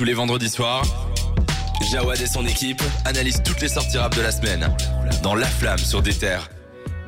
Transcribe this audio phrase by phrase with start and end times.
[0.00, 0.82] Tous les vendredis soirs,
[1.92, 4.66] Jawad et son équipe analysent toutes les sorties rap de la semaine
[5.22, 6.48] dans La Flamme sur des terres.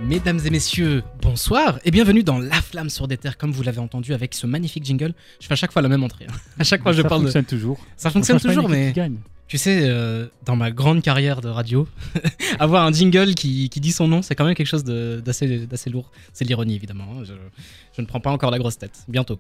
[0.03, 3.79] Mesdames et messieurs, bonsoir et bienvenue dans La Flamme sur des terres, comme vous l'avez
[3.79, 5.15] entendu avec ce magnifique jingle.
[5.41, 6.27] Je fais à chaque fois la même entrée.
[6.29, 6.35] hein.
[6.59, 7.27] À chaque fois, je ça parle de.
[7.29, 7.81] fonctionne toujours.
[7.97, 8.93] Ça fonctionne toujours, mais
[9.49, 11.89] tu sais, euh, dans ma grande carrière de radio,
[12.59, 15.61] avoir un jingle qui, qui dit son nom, c'est quand même quelque chose de- d'assez
[15.67, 16.11] d'assez lourd.
[16.35, 17.05] C'est l'ironie, évidemment.
[17.19, 17.23] hein.
[17.25, 17.33] Je,
[17.97, 19.01] je ne prends pas encore la grosse tête.
[19.09, 19.39] Bientôt.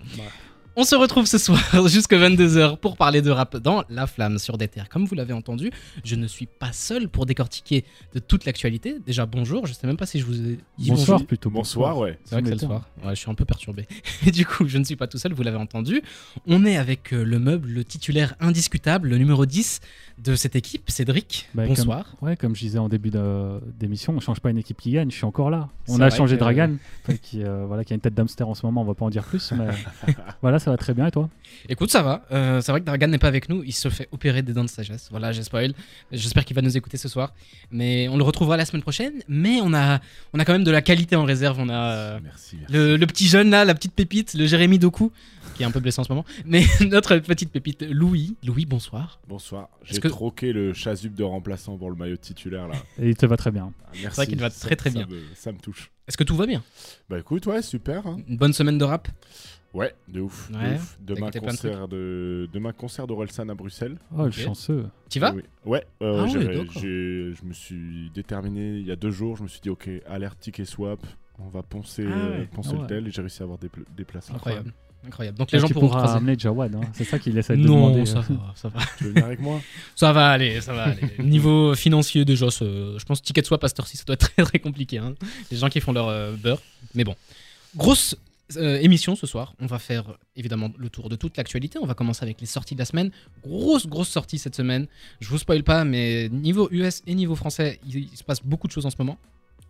[0.74, 4.56] On se retrouve ce soir jusqu'à 22h pour parler de rap dans La Flamme sur
[4.56, 4.88] des terres.
[4.88, 5.70] Comme vous l'avez entendu,
[6.02, 7.84] je ne suis pas seul pour décortiquer
[8.14, 8.96] de toute l'actualité.
[9.04, 9.66] Déjà, bonjour.
[9.66, 11.26] Je sais même pas si je vous ai dit Bonsoir bonjour.
[11.26, 11.50] plutôt.
[11.50, 12.18] Bonsoir, ouais.
[12.24, 12.88] C'est vrai que c'est le soir.
[13.04, 13.86] Ouais, je suis un peu perturbé.
[14.26, 16.00] Et du coup, je ne suis pas tout seul, vous l'avez entendu.
[16.46, 19.80] On est avec euh, le meuble, le titulaire indiscutable, le numéro 10
[20.22, 21.48] de cette équipe, Cédric.
[21.54, 22.06] Bah, Bonsoir.
[22.20, 25.10] Ouais, comme je disais en début de- d'émission, on change pas une équipe qui gagne.
[25.10, 25.68] Je suis encore là.
[25.88, 28.64] On a changé Dragan, enfin, qui, euh, voilà, qui a une tête d'hamster en ce
[28.64, 28.82] moment.
[28.82, 29.66] On va pas en dire plus, mais
[30.42, 31.06] voilà, ça va très bien.
[31.06, 31.28] Et toi?
[31.68, 32.24] Écoute, ça va.
[32.30, 33.62] Euh, c'est vrai que Dragan n'est pas avec nous.
[33.64, 35.08] Il se fait opérer des dents de sagesse.
[35.10, 35.72] Voilà, j'ai spoil.
[36.12, 37.32] J'espère qu'il va nous écouter ce soir.
[37.70, 39.14] Mais on le retrouvera la semaine prochaine.
[39.28, 40.00] Mais on a,
[40.34, 41.58] on a quand même de la qualité en réserve.
[41.58, 42.56] On a euh, Merci.
[42.60, 42.72] merci.
[42.72, 45.10] le, le petit jeune là, la petite pépite, le Jérémy Doku,
[45.52, 46.24] qui est un peu blessé en ce moment.
[46.44, 48.36] Mais notre petite pépite, Louis.
[48.44, 49.20] Louis, bonsoir.
[49.28, 49.68] Bonsoir.
[49.84, 52.74] J'ai que- troqué le chasuble de remplaçant pour le maillot titulaire là.
[52.98, 53.72] Et il te va très bien.
[53.84, 54.16] Ah, merci.
[54.16, 55.06] vrai qu'il va très, très ça bien.
[55.06, 55.90] me- ça me touche.
[56.08, 56.62] Est-ce que tout va bien?
[57.08, 58.06] Bah écoute, ouais, super.
[58.06, 58.18] hein.
[58.28, 59.08] Une bonne semaine de rap?
[59.72, 60.50] Ouais, de ouf.
[60.50, 60.56] de.
[61.14, 62.46] Demain, de concert de...
[62.52, 63.96] Demain, concert d'Orelsan à Bruxelles.
[64.14, 64.26] Oh, Ok.
[64.26, 64.86] le chanceux.
[65.08, 65.32] Tu vas?
[65.32, 65.42] Oui.
[65.64, 69.38] Ouais, euh, Ah j'ai- je me suis déterminé il y a deux jours.
[69.38, 71.00] Je me suis dit, ok, alerte ticket swap.
[71.38, 72.48] On va poncer, Ah euh, ouais.
[72.52, 74.30] poncer Ah le tel et j'ai réussi à avoir des, des places.
[74.30, 74.68] Incroyable.
[74.68, 74.74] Incroyable.
[75.36, 76.16] Donc les gens tu pourront pourras croiser.
[76.18, 76.74] amener Jawad.
[76.74, 76.80] hein.
[76.92, 78.06] C'est ça qu'il essaie de Non, demander.
[78.06, 78.22] ça euh.
[78.34, 78.80] va, ça va.
[78.98, 79.60] Tu veux venir avec moi
[79.96, 81.02] Ça va aller, ça va aller.
[81.18, 84.98] Niveau financier, déjà, je pense Ticket Swap cette heure-ci, ça doit être très très compliqué.
[84.98, 85.14] Hein.
[85.50, 86.60] Les gens qui font leur euh, beurre.
[86.94, 87.16] Mais bon.
[87.76, 88.16] Grosse
[88.56, 89.54] euh, émission ce soir.
[89.60, 90.04] On va faire
[90.36, 91.78] évidemment le tour de toute l'actualité.
[91.82, 93.10] On va commencer avec les sorties de la semaine.
[93.42, 94.86] Grosse, grosse sortie cette semaine.
[95.20, 98.66] Je vous spoil pas, mais niveau US et niveau français, il, il se passe beaucoup
[98.66, 99.18] de choses en ce moment.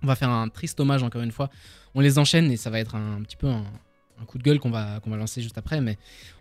[0.03, 1.49] On va faire un triste hommage encore une fois.
[1.95, 3.63] On les enchaîne et ça va être un, petit peu un,
[4.23, 5.81] un coup de gueule qu'on va, qu'on va lancer juste après.
[5.81, 5.99] Mais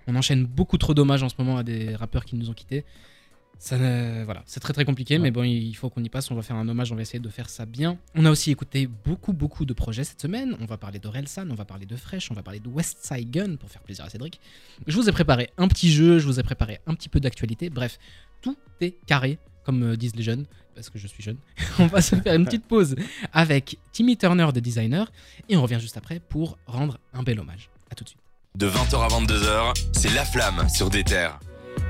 [0.08, 2.86] on enchaîne beaucoup trop d'hommages en ce moment à des rappeurs qui nous ont quittés.
[3.60, 3.78] Ça,
[4.24, 5.20] voilà, c'est très très compliqué, Ouais.
[5.20, 6.32] mais bon, il faut qu'on y passe.
[6.32, 8.00] On va faire un hommage, on va essayer de faire ça bien.
[8.16, 10.58] On a aussi écouté beaucoup beaucoup de projets cette semaine.
[10.62, 12.98] On va parler de Relsan, on va parler de Fresh, on va parler de West
[13.04, 14.40] Side Gun pour faire plaisir à Cédric.
[14.88, 17.70] Je vous ai préparé un petit jeu, je vous ai préparé un petit peu d'actualité.
[17.70, 18.00] Bref,
[18.42, 21.38] tout est carré, comme euh, disent les jeunes, parce que je suis jeune.
[21.78, 22.96] on va se faire une petite pause
[23.32, 25.12] avec Timmy Turner de Designer
[25.50, 27.70] et on revient juste après pour rendre un bel hommage.
[27.92, 28.22] À tout de suite.
[28.58, 31.40] De 20h à 22h, c'est La Flamme sur des terres.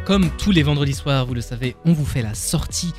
[0.04, 2.92] Comme tous les vendredis soirs, vous le savez, on vous fait la sortie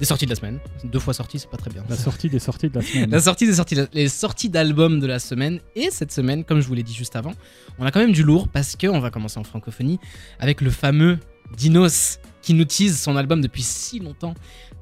[0.00, 0.58] des sorties de la semaine.
[0.84, 1.84] Deux fois sortie, c'est pas très bien.
[1.88, 3.10] La sortie des sorties de la semaine.
[3.10, 5.60] La sortie des sorties, les sorties d'albums de la semaine.
[5.76, 7.32] Et cette semaine, comme je vous l'ai dit juste avant,
[7.78, 10.00] on a quand même du lourd parce qu'on va commencer en francophonie
[10.40, 11.18] avec le fameux
[11.56, 14.34] Dinos qui nous tease son album depuis si longtemps.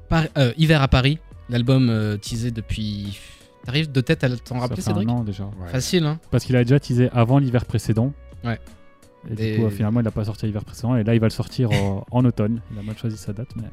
[0.09, 3.19] Par, euh, Hiver à Paris, l'album euh, teasé depuis.
[3.67, 5.43] T'arrives de tête à t'en Ça rappeler, un Cédric an déjà.
[5.43, 5.67] Ouais.
[5.71, 8.13] Facile, hein Parce qu'il a déjà teasé avant l'hiver précédent.
[8.43, 8.57] Ouais.
[9.29, 10.95] Et du coup, finalement, il n'a pas sorti l'hiver précédent.
[10.95, 11.69] Et là, il va le sortir
[12.11, 12.61] en automne.
[12.73, 13.63] Il a mal choisi sa date, mais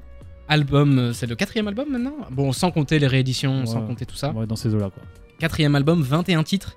[0.48, 2.12] Album, euh, c'est le quatrième album maintenant?
[2.30, 3.66] Bon, sans compter les rééditions, Ouais.
[3.66, 4.28] sans compter tout ça.
[4.36, 4.90] être dans ces eaux-là.
[4.90, 5.02] quoi.
[5.38, 6.74] Quatrième album, 21 titres.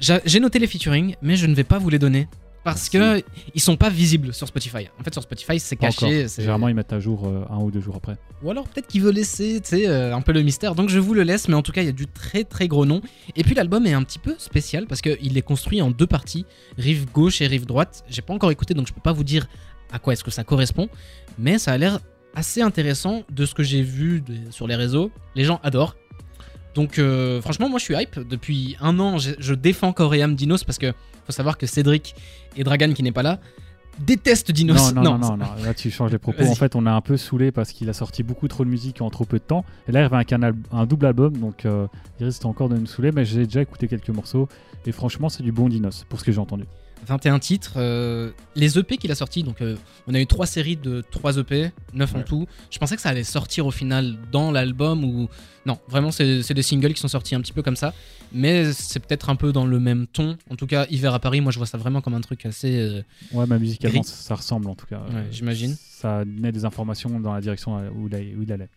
[0.00, 2.26] J'a- J'ai noté les featuring, mais je ne vais pas vous les donner
[2.66, 3.22] parce que
[3.54, 4.88] ils sont pas visibles sur Spotify.
[5.00, 6.28] En fait, sur Spotify, c'est caché.
[6.42, 8.16] Généralement, ils mettent à jour euh, un ou deux jours après.
[8.42, 10.74] Ou alors peut-être qu'il veut laisser, tu sais, euh, un peu le mystère.
[10.74, 12.66] Donc je vous le laisse, mais en tout cas, il y a du très très
[12.68, 13.00] gros nom.
[13.36, 16.44] Et puis l'album est un petit peu spécial parce qu'il est construit en deux parties,
[16.76, 18.04] rive gauche et rive droite.
[18.10, 19.46] J'ai pas encore écouté, donc je peux pas vous dire
[19.92, 20.88] à quoi est-ce que ça correspond,
[21.38, 22.00] mais ça a l'air
[22.34, 25.10] assez intéressant de ce que j'ai vu de- sur les réseaux.
[25.36, 25.94] Les gens adorent.
[26.76, 28.20] Donc euh, franchement, moi je suis hype.
[28.28, 30.92] Depuis un an, je, je défends âme Dinos parce que
[31.24, 32.14] faut savoir que Cédric
[32.56, 33.40] et Dragan qui n'est pas là
[33.98, 34.92] détestent Dinos.
[34.94, 36.44] Non, non, non, non, non, Là, tu changes les propos.
[36.44, 39.00] En fait, on a un peu saoulé parce qu'il a sorti beaucoup trop de musique
[39.00, 39.64] en trop peu de temps.
[39.88, 40.32] Et là, il revient avec
[40.70, 41.36] un double album.
[41.38, 41.86] Donc, euh,
[42.20, 43.10] il risque encore de nous saouler.
[43.10, 44.48] Mais j'ai déjà écouté quelques morceaux.
[44.84, 46.64] Et franchement, c'est du bon Dinos, pour ce que j'ai entendu.
[47.06, 47.72] 21 titres.
[47.76, 49.76] euh, les EP qu'il a sortis, donc euh,
[50.06, 52.24] on a eu trois séries de 3 EP, 9 en Ouais.
[52.24, 52.46] tout.
[52.70, 55.28] Je pensais que ça allait sortir au final dans l'album ou.
[55.66, 57.92] Non, vraiment, c'est des singles qui sont sortis un petit peu comme ça.
[58.32, 60.36] Mais c'est peut-être un peu dans le même ton.
[60.50, 62.76] En tout cas, Hiver à Paris, moi je vois ça vraiment comme un truc assez.
[62.78, 64.08] euh, Ouais, ma musicalement, Gris.
[64.08, 64.98] ça ressemble en tout cas.
[65.12, 65.76] Ouais, j'imagine.
[66.06, 68.68] Ça donnait des informations dans la direction euh, où il, a- où il allait.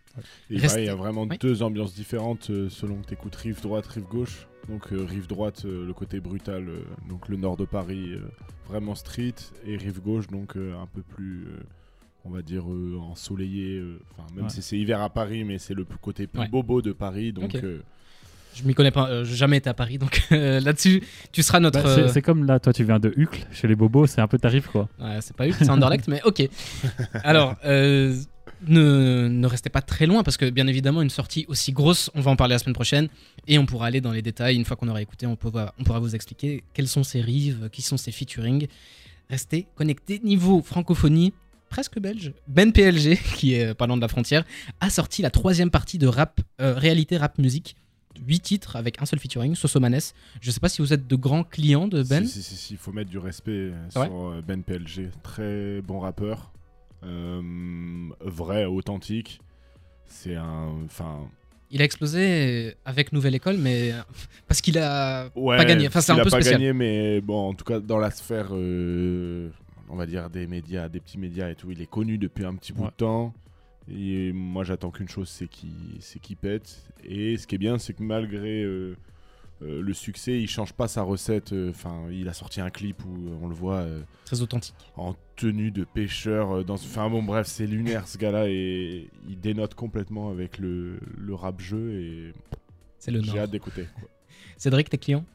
[0.50, 1.38] Et Reste- ouais, il y a vraiment Oui.
[1.40, 4.48] deux ambiances différentes euh, selon que tu écoutes rive droite, rive gauche.
[4.68, 8.22] Donc euh, rive droite, euh, le côté brutal, euh, donc le nord de Paris, euh,
[8.68, 9.34] vraiment street,
[9.66, 11.60] et rive gauche, donc euh, un peu plus, euh,
[12.26, 13.78] on va dire, euh, ensoleillé.
[13.78, 14.50] euh, Enfin, même Ouais.
[14.50, 16.48] si c'est hiver à Paris, mais c'est le plus- côté plus Ouais.
[16.50, 17.56] bobo de Paris, donc.
[18.56, 21.02] Je m'y connais pas, euh, j'ai jamais été à Paris, donc euh, là-dessus,
[21.32, 21.82] tu seras notre.
[21.82, 24.22] Bah, c'est- euh, C'est comme là, toi tu viens de Hucle, chez les bobos, c'est
[24.22, 24.90] un peu tarif quoi.
[25.00, 26.50] Ouais, c'est pas Hulk, c'est Anderlecht, mais ok.
[27.24, 28.16] Alors, euh,
[28.68, 32.22] ne, ne restez pas très loin parce que, bien évidemment, une sortie aussi grosse, on
[32.22, 33.08] va en parler la semaine prochaine
[33.48, 34.56] et on pourra aller dans les détails.
[34.58, 37.70] Une fois qu'on aura écouté, on pourra, on pourra vous expliquer quels sont ces rives,
[37.72, 38.68] qui sont ces featuring.
[39.30, 40.20] Restez connectés.
[40.24, 41.32] Niveau francophonie,
[41.70, 44.44] presque belge, Ben PLG, qui est pas loin de la frontière,
[44.82, 47.78] a sorti la troisième partie de rap, réalité rap musique.
[48.26, 50.00] 8 titres avec un seul featuring, Sosomanes.
[50.42, 52.26] Je sais pas si vous êtes de grands clients de Ben.
[52.26, 54.08] Si, si, si, si, il faut mettre du respect euh, Ouais.
[54.08, 55.10] sur euh, Ben PLG.
[55.24, 56.52] Très bon rappeur.
[57.04, 57.42] Euh,
[58.22, 59.40] vrai, authentique.
[60.08, 60.70] C'est un.
[60.86, 61.28] Enfin.
[61.72, 63.94] Il a explosé avec Nouvelle École, mais
[64.48, 65.88] parce qu'il a Ouais, pas gagné.
[65.88, 66.56] Enfin, c'est il un a peu pas spécial.
[66.60, 69.50] gagné, mais bon, en tout cas, dans la sphère, euh,
[69.88, 72.56] on va dire, des médias, des petits médias et tout, il est connu depuis un
[72.56, 73.34] petit bout de temps.
[73.92, 76.84] Et moi, j'attends qu'une chose, c'est qu'il pète.
[77.04, 78.96] Et ce qui est bien, c'est que malgré euh,
[79.62, 81.54] euh, le succès, il change pas sa recette.
[81.54, 84.76] euh, Enfin, il a sorti un clip où on le voit euh, Très authentique.
[84.96, 86.52] en tenue de pêcheur.
[86.58, 86.76] euh, dans...
[86.76, 91.94] Enfin bon, bref, c'est lunaire ce gars-là et il dénote complètement avec le, le rap-jeu
[91.94, 92.34] et
[93.00, 93.88] C'est le j'ai hâte d'écouter.
[94.58, 95.26] Cédric, tes clients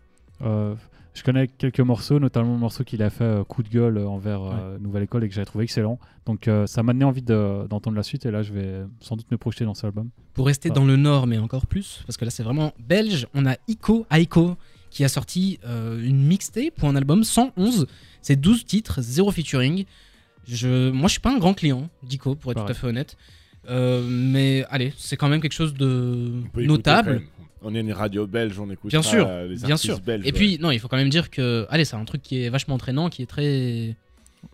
[0.42, 0.74] Euh,
[1.14, 4.06] je connais quelques morceaux, notamment le morceau qu'il a fait euh, coup de gueule euh,
[4.08, 5.98] envers euh, Nouvelle École et que j'avais trouvé excellent.
[6.26, 9.16] Donc euh, ça m'a donné envie de- d'entendre la suite et là je vais sans
[9.16, 10.10] doute me projeter dans cet album.
[10.32, 13.46] Pour rester dans le Nord, mais encore plus, parce que là c'est vraiment belge, on
[13.46, 14.56] a Ico, Aiko,
[14.90, 17.86] qui a sorti euh, une mixtape ou un album 111.
[18.22, 19.84] C'est 12 titres, 0 featuring.
[20.46, 22.66] Je, moi, je suis pas un grand client d'Ico, pour être Pareil.
[22.66, 23.16] tout à fait honnête.
[23.70, 27.22] Euh, mais allez, c'est quand même quelque chose de écouter notable.
[27.64, 29.98] On est une radio belge, on écoute Bien sûr, les bien sûr.
[30.00, 30.26] belges.
[30.26, 32.48] Et puis, non, il faut quand même dire que, allez, c'est un truc qui est
[32.50, 33.96] vachement entraînant, qui est très.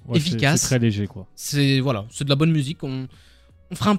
[0.07, 0.61] Ouais, Efficace.
[0.61, 1.27] C'est très léger quoi.
[1.35, 2.83] C'est voilà, c'est de la bonne musique.
[2.85, 3.09] On,
[3.71, 3.97] on fera un-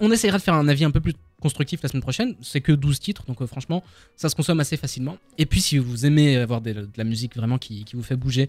[0.00, 2.34] on essayera de faire un avis un peu plus constructif la semaine prochaine.
[2.40, 3.84] C'est que 12 titres, donc euh, franchement,
[4.16, 5.18] ça se consomme assez facilement.
[5.36, 8.16] Et puis, si vous aimez avoir des- de la musique vraiment qui, qui vous fait
[8.16, 8.48] bouger,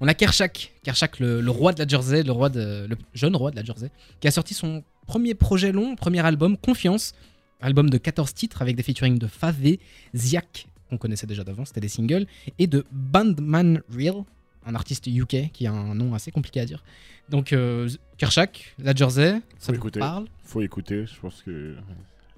[0.00, 3.34] on a Kershak, Kershak le, le roi de la Jersey, le, roi de, le jeune
[3.36, 3.90] roi de la Jersey,
[4.20, 7.14] qui a sorti son premier projet long, premier album, Confiance.
[7.60, 9.80] Album de 14 titres avec des featuring de Favé,
[10.14, 12.26] Ziak, qu'on connaissait déjà d'avant, c'était des singles,
[12.58, 14.24] et de Bandman Real,
[14.66, 16.84] un artiste UK qui a un nom assez compliqué à dire.
[17.28, 20.00] Donc, euh, Kershak, la Jersey, ça vous écouter.
[20.00, 20.26] parle?
[20.42, 21.06] Faut écouter.
[21.06, 21.74] Je pense que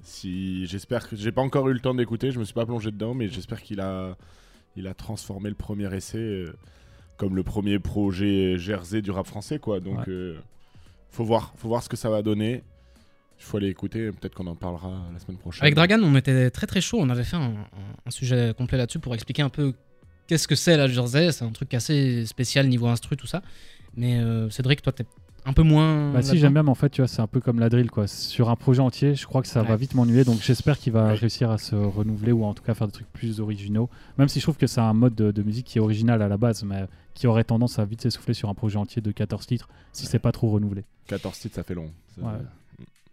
[0.03, 2.91] si j'espère que j'ai pas encore eu le temps d'écouter, je me suis pas plongé
[2.93, 4.17] dedans, mais j'espère qu'il a
[4.77, 6.55] il a transformé le premier essai euh,
[7.17, 9.81] comme le premier projet Jersey du rap français quoi.
[9.81, 10.05] Donc Ouais.
[10.09, 10.39] euh,
[11.11, 12.63] faut voir, faut voir ce que ça va donner.
[13.39, 14.11] Il faut aller écouter.
[14.13, 15.63] Peut-être qu'on en parlera la semaine prochaine.
[15.63, 16.99] Avec Dragan, on était très très chaud.
[17.01, 17.55] On avait fait un,
[18.09, 19.75] sujet complet là-dessus pour expliquer un peu
[20.27, 21.33] qu'est-ce que c'est la Jersey.
[21.33, 23.43] C'est un truc assez spécial niveau instru, tout ça.
[23.97, 25.05] Mais euh, Cédric, toi, t'es
[25.45, 26.13] un peu moins.
[26.13, 27.89] Bah si j'aime bien mais en fait tu vois c'est un peu comme la drill
[27.89, 28.09] quoi.
[28.09, 29.69] Sur un projet entier je crois que ça Ouais.
[29.69, 31.15] va vite m'ennuyer donc j'espère qu'il va Ouais.
[31.15, 33.89] réussir à se renouveler ou en tout cas faire des trucs plus originaux.
[34.19, 36.27] Même si je trouve que c'est un mode de, de musique qui est original à
[36.27, 39.47] la base mais qui aurait tendance à vite s'essouffler sur un projet entier de 14
[39.47, 40.83] titres si c'est pas trop renouvelé.
[41.07, 41.93] 14 titres, ça fait long.
[42.17, 42.41] Ça-.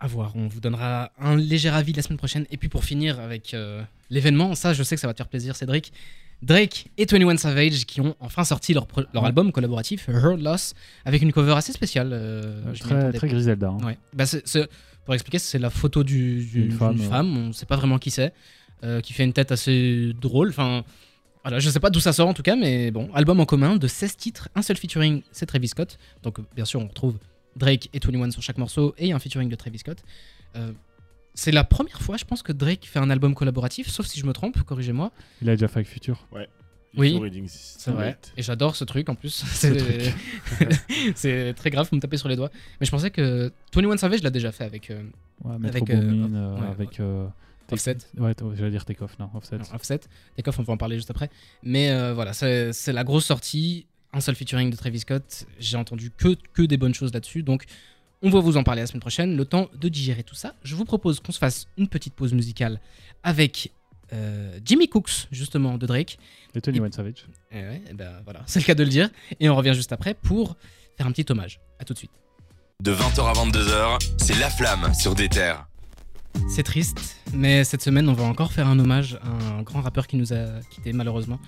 [0.04, 2.46] À voir, on vous donnera un léger avis la semaine prochaine.
[2.52, 5.30] Et puis pour finir avec euh, l'événement, ça je sais que ça va te faire
[5.30, 5.94] plaisir Cédric.
[6.42, 10.74] Drake et 21 Savage qui ont enfin sorti leur, leur album collaboratif Her Loss
[11.06, 12.10] avec une cover assez spéciale.
[12.12, 13.30] euh, m'y très.
[13.30, 13.70] Griselda.
[13.70, 13.78] hein.
[13.86, 13.98] Ouais.
[14.12, 14.26] Bah,
[15.06, 17.10] pour expliquer, c'est la photo du, du- D'une femme, d'une ouais.
[17.10, 18.34] femme, on sait pas vraiment qui c'est,
[18.84, 20.50] euh, qui fait une tête assez drôle.
[20.50, 20.84] Enfin,
[21.46, 23.78] voilà, je sais pas d'où ça sort en tout cas, mais bon, album en commun
[23.78, 25.98] de 16 titres, un seul featuring, c'est Travis Scott.
[26.24, 27.18] Donc, euh, bien sûr, on retrouve
[27.56, 30.04] Drake et 21 sur chaque morceau et un featuring de Travis Scott.
[30.56, 30.72] Euh,
[31.34, 34.26] c'est la première fois, je pense, que Drake fait un album collaboratif, sauf si je
[34.26, 35.12] me trompe, corrigez-moi.
[35.42, 36.28] Il a déjà fait avec Future.
[36.32, 36.44] Oui.
[36.96, 38.18] If Reading C'est vrai.
[38.38, 39.32] Et j'adore ce truc en plus.
[39.48, 40.14] C'est
[41.16, 42.52] c'est très grave, vous me tapez sur les doigts.
[42.80, 45.02] Mais je pensais que 21 Savage l'a déjà fait avec euh,
[45.44, 47.26] Ouais, Avec, euh, Boomin, euh, ouais, avec euh,
[47.68, 47.98] Take- Offset.
[48.18, 49.58] Ouais, j'allais dire Takeoff, non, Offset.
[49.58, 50.02] Non, Offset.
[50.38, 51.30] Takeoff, on va en parler juste après.
[51.64, 53.88] Mais euh, voilà, c'est la grosse sortie.
[54.14, 55.46] Un seul featuring de Travis Scott.
[55.60, 57.42] J'ai entendu que, que des bonnes choses là-dessus.
[57.42, 57.66] Donc,
[58.22, 59.36] on va vous en parler la semaine prochaine.
[59.36, 60.54] Le temps de digérer tout ça.
[60.64, 62.80] Je vous propose qu'on se fasse une petite pause musicale
[63.24, 63.72] avec
[64.14, 66.20] euh, Jimmy Cooks, justement, de Drake.
[66.56, 67.26] Et 21 Savage.
[67.52, 69.10] Et ouais, eh ben, voilà, c'est le cas de le dire.
[69.40, 70.56] Et on revient juste après pour
[70.96, 71.60] faire un petit hommage.
[71.80, 72.12] À tout de suite.
[72.82, 75.68] De 20h à 22h, c'est La Flamme sur des terres.
[76.50, 80.08] C'est triste, mais cette semaine, on va encore faire un hommage à un grand rappeur
[80.08, 81.40] qui nous a quittés malheureusement.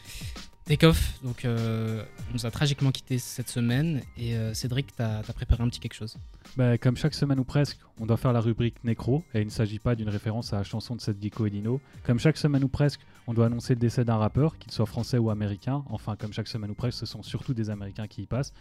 [0.65, 2.03] Takeoff, donc, euh,
[2.33, 4.01] nous a tragiquement quittés cette semaine.
[4.17, 6.17] Et euh, Cédric, t'as as préparé un petit quelque chose?
[6.57, 9.51] Bah, comme chaque semaine ou presque, on doit faire la rubrique Nécro, et il ne
[9.51, 11.79] s'agit pas d'une référence à la chanson de Seth Gecko et Dino.
[12.03, 15.19] Comme chaque semaine ou presque, on doit annoncer le décès d'un rappeur, qu'il soit français
[15.19, 15.83] ou américain.
[15.87, 18.51] Enfin, comme chaque semaine ou presque, ce sont surtout des Américains qui y passent.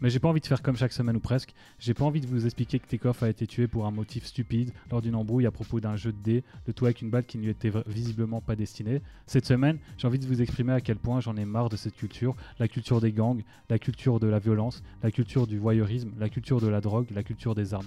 [0.00, 1.54] Mais j'ai pas envie de faire comme chaque semaine ou presque.
[1.78, 4.72] J'ai pas envie de vous expliquer que Takeoff a été tué pour un motif stupide
[4.90, 7.38] lors d'une embrouille à propos d'un jeu de dés, le tout avec une balle qui
[7.38, 9.00] ne lui était visiblement pas destinée.
[9.26, 11.96] Cette semaine, j'ai envie de vous exprimer à quel point j'en ai marre de cette
[11.96, 16.28] culture, la culture des gangs, la culture de la violence, la culture du voyeurisme, la
[16.28, 17.86] culture de la drogue, la culture des armes.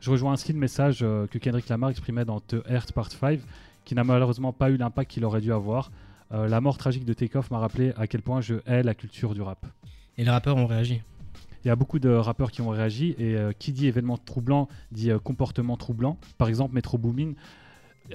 [0.00, 3.40] Je rejoins ainsi le message euh, que Kendrick Lamar exprimait dans The Earth Part 5,
[3.84, 5.90] qui n'a malheureusement pas eu l'impact qu'il aurait dû avoir.
[6.32, 9.34] Euh, la mort tragique de Takeoff m'a rappelé à quel point je hais la culture
[9.34, 9.66] du rap.
[10.16, 11.02] Et les rappeurs ont réagi.
[11.64, 14.68] Il y a beaucoup de rappeurs qui ont réagi et euh, qui dit événement troublant
[14.92, 16.16] dit euh, comportement troublant.
[16.38, 17.32] Par exemple, Metro Boomin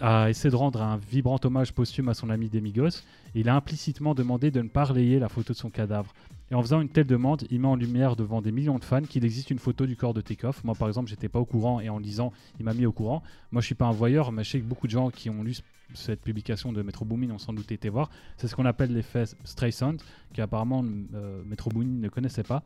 [0.02, 3.02] a essayé de rendre un vibrant hommage posthume à son ami Demigos.
[3.34, 6.14] Il a implicitement demandé de ne pas relayer la photo de son cadavre.
[6.52, 9.02] Et en faisant une telle demande, il met en lumière devant des millions de fans
[9.02, 10.64] qu'il existe une photo du corps de Takeoff.
[10.64, 13.24] Moi, par exemple, j'étais pas au courant et en lisant, il m'a mis au courant.
[13.52, 15.44] Moi, je suis pas un voyeur, mais je sais que beaucoup de gens qui ont
[15.44, 15.62] lu ce-
[15.94, 18.10] cette publication de Metro Boomin ont sans doute été voir.
[18.38, 19.96] C'est ce qu'on appelle l'effet Streisand,
[20.34, 20.84] qui apparemment
[21.14, 22.64] euh, Metro Boomin ne connaissait pas.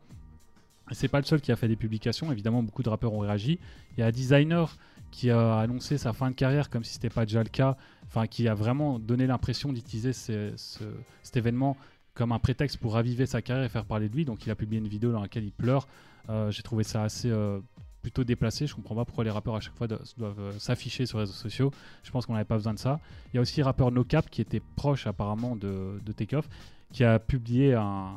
[0.92, 2.30] C'est pas le seul qui a fait des publications.
[2.32, 3.58] Évidemment, beaucoup de rappeurs ont réagi.
[3.96, 4.76] Il y a designer
[5.10, 7.76] qui a annoncé sa fin de carrière comme si c'était pas déjà le cas.
[8.06, 10.84] Enfin, qui a vraiment donné l'impression d'utiliser ce- ce-
[11.22, 11.76] cet événement
[12.14, 14.24] comme un prétexte pour raviver sa carrière et faire parler de lui.
[14.24, 15.86] Donc, il a publié une vidéo dans laquelle il pleure.
[16.28, 17.60] Euh, J'ai trouvé ça assez euh,
[18.02, 18.66] plutôt déplacé.
[18.66, 21.22] Je comprends pas pourquoi les rappeurs à chaque fois do- doivent euh, s'afficher sur les
[21.24, 21.70] réseaux sociaux.
[22.02, 22.98] Je pense qu'on n'avait pas besoin de ça.
[23.32, 26.48] Il y a aussi le rappeur NoCap qui était proche apparemment de, Takeoff,
[26.92, 28.16] qui a publié un-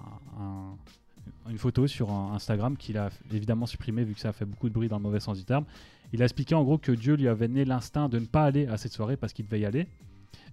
[1.50, 4.70] une photo sur un Instagram qu'il a évidemment supprimé vu que ça a fait beaucoup
[4.70, 5.66] de bruit dans le mauvais sens du terme.
[6.12, 8.68] Il a expliqué en gros que Dieu lui avait donné l'instinct de ne pas aller
[8.68, 9.88] à cette soirée parce qu'il devait y aller.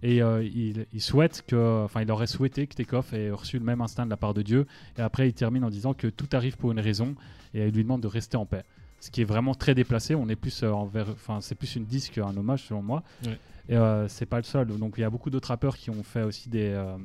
[0.03, 3.65] Et euh, il, il souhaite que, enfin, il aurait souhaité que Takeoff ait reçu le
[3.65, 4.67] même instinct de la part de Dieu.
[4.97, 7.15] Et après, il termine en disant que tout arrive pour une raison
[7.53, 8.65] et il lui demande de rester en paix.
[9.01, 10.15] Ce qui est vraiment très déplacé.
[10.15, 13.03] On est plus euh, envers, enfin, c'est plus une disque qu'un hommage selon moi.
[13.27, 13.39] Ouais.
[13.69, 14.67] Et euh, c'est pas le seul.
[14.67, 16.97] Donc il y a beaucoup d'autres rappeurs qui ont fait aussi des euh,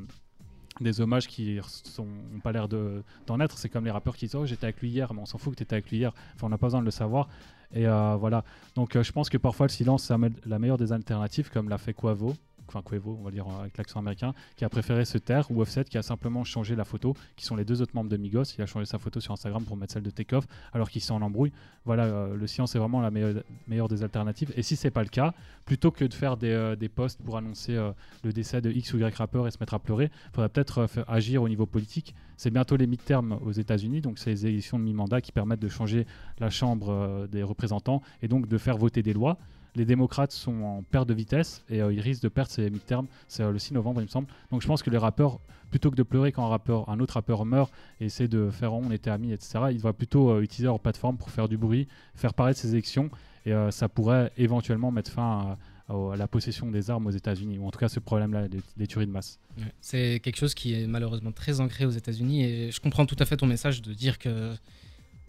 [0.82, 3.58] des hommages qui sont, ont pas l'air de- d'en être.
[3.58, 5.54] C'est comme les rappeurs qui disent Oh, j'étais avec lui hier, mais on s'en fout
[5.54, 6.12] que tu étais avec lui hier.
[6.36, 7.30] Enfin, on n'a pas besoin de le savoir.
[7.74, 8.44] Et euh, voilà.
[8.76, 10.16] Donc, euh, je pense que parfois le silence, c'est
[10.46, 12.34] la meilleure des alternatives, comme l'a fait Quavo.
[12.68, 15.86] Enfin, Quavo, on va dire avec l'accent américain, qui a préféré se taire, ou Offset
[15.86, 18.44] qui a simplement changé la photo, qui sont les deux autres membres de Migos.
[18.58, 21.16] Il a changé sa photo sur Instagram pour mettre celle de Takeoff, alors qu'ils sont
[21.16, 21.52] en embrouille.
[21.86, 24.52] Voilà, euh, le silence est vraiment la meilleure, des alternatives.
[24.56, 25.34] Et si c'est pas le cas,
[25.66, 27.92] plutôt que de faire des, euh, posts pour annoncer euh,
[28.24, 30.88] le décès de X ou Y rappeur et se mettre à pleurer, il faudrait peut-être
[31.08, 32.16] agir au niveau politique.
[32.38, 35.70] C'est bientôt les midterms aux États-Unis, donc c'est les élections de mi-mandat qui permettent de
[35.70, 36.06] changer
[36.40, 39.38] la Chambre des représentants et donc de faire voter des lois.
[39.76, 43.08] Les démocrates sont en perte de vitesse et euh, ils risquent de perdre ces midterms.
[43.28, 44.28] C'est euh, le 6 novembre, il me semble.
[44.52, 45.40] Donc je pense que les rappeurs,
[45.70, 48.74] plutôt que de pleurer quand un, rappeur, un autre rappeur meurt et essaie de faire
[48.74, 51.88] on était amis, etc., ils doivent plutôt euh, utiliser leur plateforme pour faire du bruit,
[52.16, 53.10] faire paraître ces élections
[53.46, 55.58] et euh, ça pourrait éventuellement mettre fin
[55.90, 58.88] à, la possession des armes aux États-Unis, ou en tout cas ce problème-là, des, des
[58.88, 59.38] tueries de masse.
[59.58, 59.66] Ouais.
[59.82, 63.26] C'est quelque chose qui est malheureusement très ancré aux États-Unis et je comprends tout à
[63.26, 64.56] fait ton message de dire que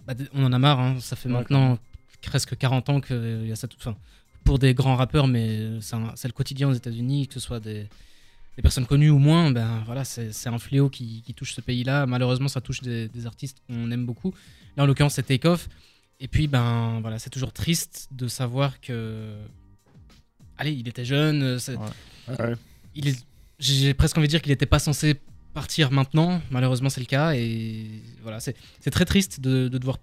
[0.06, 0.80] bah, on en a marre.
[0.80, 0.96] hein.
[1.00, 1.78] Ça fait Ouais, maintenant
[2.22, 3.76] presque 40 ans qu'il y a ça tout.
[3.78, 3.96] Enfin,
[4.46, 7.86] pour des grands rappeurs, mais c'est le quotidien aux États-Unis, que ce soit des,
[8.56, 9.50] des personnes connues ou moins.
[9.50, 12.06] Ben voilà, c'est un fléau qui, qui touche ce pays-là.
[12.06, 14.32] Malheureusement, ça touche des, des artistes qu'on aime beaucoup.
[14.76, 15.68] Là, en l'occurrence, c'est Takeoff.
[16.20, 19.34] Et puis, ben voilà, c'est toujours triste de savoir que.
[20.56, 21.42] Allez, il était jeune.
[21.42, 22.54] euh, c'est- Ouais.
[22.94, 23.26] il est-
[23.58, 25.16] j'ai presque envie de dire qu'il n'était pas censé
[25.52, 26.40] partir maintenant.
[26.50, 27.34] Malheureusement, c'est le cas.
[27.34, 27.86] Et
[28.22, 29.98] voilà, c'est c'est très triste de, de devoir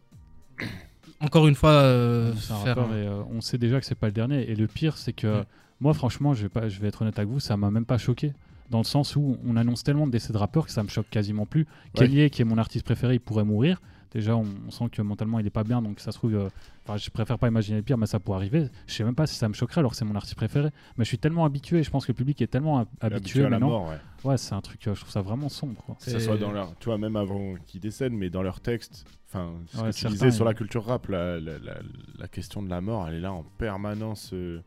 [1.23, 2.57] encore une fois euh, un faire.
[2.75, 4.49] rappeur un- et euh, on sait déjà que c'est pas le dernier.
[4.49, 5.43] Et le pire, c'est que
[5.81, 7.97] moi, franchement, je vais, pas, je vais être honnête avec vous, ça m'a même pas
[7.97, 8.33] choqué.
[8.69, 11.09] Dans le sens où on annonce tellement de décès de rappeurs que ça me choque
[11.09, 11.67] quasiment plus.
[11.93, 13.81] Kelly, qui est mon artiste préféré, il pourrait mourir.
[14.13, 16.35] Déjà, on, on sent que mentalement, il est pas bien, donc ça se trouve.
[16.35, 16.49] euh,
[16.85, 18.67] Enfin, je préfère pas imaginer le pire, mais ça pourrait arriver.
[18.87, 20.69] Je sais même pas si ça me choquerait alors que c'est mon artiste préféré.
[20.97, 23.45] Mais je suis tellement habitué, je pense que le public est tellement hab- habitué, Habitué
[23.45, 23.97] à la mort, ouais.
[24.23, 25.81] Ouais, c'est un truc, euh, je trouve ça vraiment sombre.
[25.83, 25.95] quoi.
[26.03, 29.05] Que ça soit dans leur, tu vois, même avant qu'ils décèdent, mais dans leur texte,
[29.29, 31.79] enfin, ce Ouais, que tu disais sur la culture rap, la, la- la-
[32.19, 34.61] la question de la mort, elle est là en permanence euh,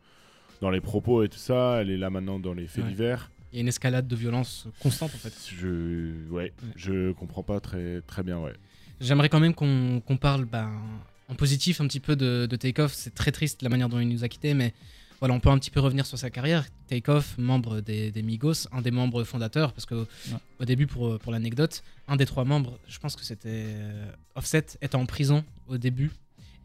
[0.59, 2.89] dans les propos et tout ça, elle est là maintenant dans les faits Ouais.
[2.89, 3.31] divers.
[3.53, 5.33] Il y a une escalade de violence constante en fait.
[5.55, 8.53] Je, ouais, je comprends pas très, très bien, ouais.
[8.99, 10.71] J'aimerais quand même qu'on parle ben,
[11.29, 12.93] en positif un petit peu de, de Takeoff.
[12.93, 14.73] C'est très triste la manière dont il nous a quittés, mais
[15.19, 16.65] voilà, on peut un petit peu revenir sur sa carrière.
[16.87, 20.05] Takeoff, membre des, des Migos, un des membres fondateurs, parce que
[20.59, 24.65] au début, pour, pour l'anecdote, un des trois membres, je pense que c'était euh, Offset,
[24.81, 26.11] était en prison au début.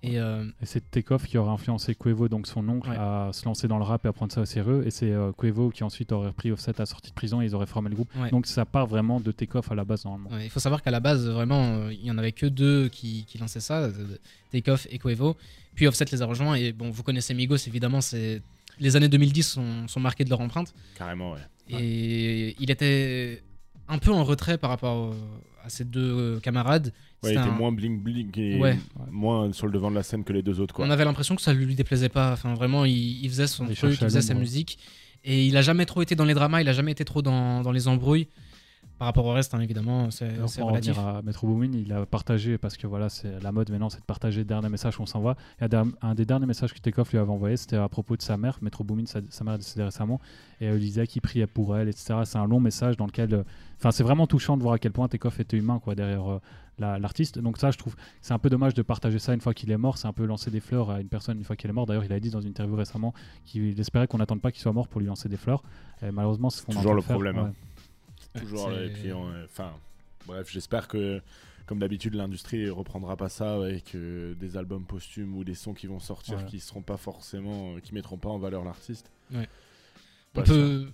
[0.04, 2.96] Et euh, Et c'est Takeoff qui aurait influencé Quavo, donc son oncle, Ouais.
[2.98, 4.82] à se lancer dans le rap et à prendre ça au sérieux.
[4.86, 7.54] Et c'est euh, Quavo qui ensuite aurait repris Offset à sortie de prison et ils
[7.54, 8.10] auraient formé le groupe.
[8.16, 8.30] ouais.
[8.30, 10.30] Donc ça part vraiment de Takeoff à la base normalement.
[10.30, 12.88] Ouais, il faut savoir qu'à la base, vraiment, euh, il y en avait que deux
[12.88, 14.16] qui, qui lançaient ça, euh,
[14.50, 15.36] Takeoff et Quavo.
[15.74, 16.54] Puis Offset les a rejoints.
[16.56, 18.42] Et bon, vous connaissez Migos, évidemment, c'est
[18.80, 20.74] les années 2010 sont, sont marquées de leur empreinte.
[20.96, 21.38] Carrément, ouais.
[21.68, 23.42] Et il était
[23.88, 25.14] un peu en retrait par rapport
[25.64, 26.92] à ses deux camarades.
[27.22, 28.78] Ouais, il C'était était un- moins bling bling et Ouais.
[29.10, 30.74] moins sur le devant de la scène que les deux autres.
[30.74, 30.84] Quoi.
[30.86, 32.32] On avait l'impression que ça lui déplaisait pas.
[32.32, 34.78] Enfin, vraiment, il, il faisait son Il truc, il faisait sa musique.
[35.24, 37.62] Et il a jamais trop été dans les dramas, il a jamais été trop dans,
[37.62, 38.26] dans les embrouilles.
[39.02, 40.62] Par rapport au reste, hein, évidemment, c'est relatif.
[40.96, 43.98] revenir à Metro Boomin, il a partagé, parce que voilà, c'est la mode maintenant, c'est
[43.98, 45.34] de partager le dernier message qu'on s'envoie.
[45.60, 45.64] Et
[46.02, 48.58] un des derniers messages que Takeoff lui avait envoyé, c'était à propos de sa mère.
[48.62, 50.20] Metro Boomin, sa, sa mère est décédée récemment,
[50.60, 52.20] et euh, il disait qu'il priait pour elle, etc.
[52.24, 53.34] C'est un long message dans lequel.
[53.34, 53.42] euh,
[53.80, 56.38] Enfin, c'est vraiment touchant de voir à quel point Takeoff était humain quoi, derrière euh,
[56.78, 57.40] la- l'artiste.
[57.40, 59.76] Donc, ça, je trouve, c'est un peu dommage de partager ça une fois qu'il est
[59.76, 59.98] mort.
[59.98, 61.86] C'est un peu lancer des fleurs à une personne une fois qu'il est mort.
[61.86, 63.12] D'ailleurs, il a dit dans une interview récemment
[63.44, 65.64] qu'il espérait qu'on n'attende pas qu'il soit mort pour lui lancer des fleurs.
[66.06, 67.14] Et malheureusement, c'est Toujours le faire.
[67.16, 67.52] problème, hein.
[68.34, 68.40] Ouais.
[68.40, 68.68] Toujours.
[68.68, 69.72] Ouais, et puis, on- euh, enfin,
[70.26, 71.20] bref, j'espère que,
[71.66, 75.86] comme d'habitude, l'industrie reprendra pas ça avec euh, des albums posthumes ou des sons qui
[75.86, 76.44] vont sortir Ouais.
[76.46, 79.10] qui seront pas forcément, euh, qui mettront pas en valeur l'artiste.
[79.34, 79.42] On
[80.34, 80.86] Pas peut.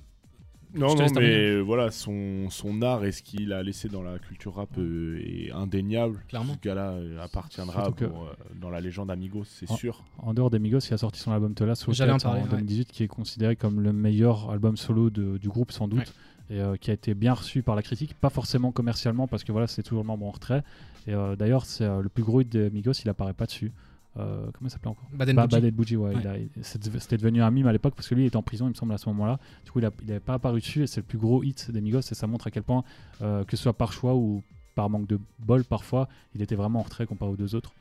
[0.75, 4.19] Non, non, mais euh, voilà, son, son art et ce qu'il a laissé dans la
[4.19, 6.23] culture rap euh, est indéniable.
[6.29, 6.53] Clairement.
[6.63, 8.29] Ce gars-là appartiendra pour,
[8.61, 10.05] dans la légende Amigos, c'est sûr.
[10.19, 11.55] En dehors des Migos, il a sorti son album
[11.89, 12.49] J'allais en en, parler, ouais.
[12.51, 16.13] 2018, qui est considéré comme le meilleur album solo de- du groupe sans doute,
[16.51, 19.53] et euh, qui a été bien reçu par la critique, pas forcément commercialement parce que
[19.53, 20.63] voilà, c'est toujours le membre en retrait.
[21.07, 23.73] Et euh, d'ailleurs, c'est euh, le plus gros hit des Migos, il apparaît pas dessus.
[24.15, 25.09] Comment il s'appelait encore?
[25.13, 25.71] Baden Ba- Bougie.
[25.71, 26.49] Bougie, ouais, Ouais.
[26.63, 28.75] C'était devenu un mime à l'époque parce que lui il était en prison, il me
[28.75, 29.39] semble, à ce moment-là.
[29.65, 32.01] Du coup, il n'avait pas apparu dessus et c'est le plus gros hit des Migos.
[32.01, 32.83] Et ça montre à quel point,
[33.21, 34.43] que ce soit par choix ou
[34.75, 37.73] par manque de bol, parfois, il était vraiment en retrait comparé aux deux autres.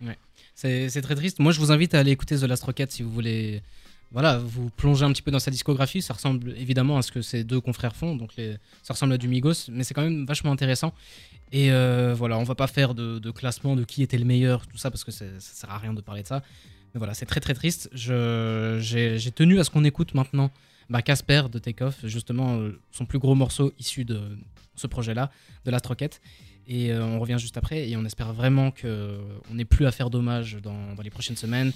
[0.54, 1.40] C'est c'est très triste.
[1.40, 3.64] Moi, je vous invite à aller écouter The Last Rocket si vous voulez.
[4.12, 6.02] Voilà, vous plonger un petit peu dans sa discographie.
[6.02, 8.16] Ça ressemble évidemment à ce que ces deux confrères font.
[8.16, 8.32] Donc,
[8.84, 10.94] ça ressemble à du Migos, mais c'est quand même vachement intéressant.
[11.52, 14.78] Et euh, voilà, on va pas faire de, classement de qui était le meilleur, tout
[14.78, 16.42] ça, parce que ça sert à rien de parler de ça.
[16.94, 17.90] Mais voilà, c'est très très triste.
[17.94, 20.52] J'ai tenu à ce qu'on écoute maintenant
[20.90, 24.22] bah, Casper de Takeoff, justement euh, son plus gros morceau issu de
[24.76, 25.32] ce projet-là,
[25.66, 26.22] de Last Rocket.
[26.70, 30.10] Et euh, on revient juste après et on espère vraiment qu'on n'ait plus à faire
[30.10, 31.72] d'hommage dans, les prochaines semaines.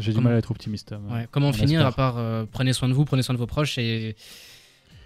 [0.00, 0.94] J'ai du mal à être optimiste.
[1.10, 1.86] ouais, comment on finir espère.
[1.86, 4.16] à part euh, prenez soin de vous, prenez soin de vos proches et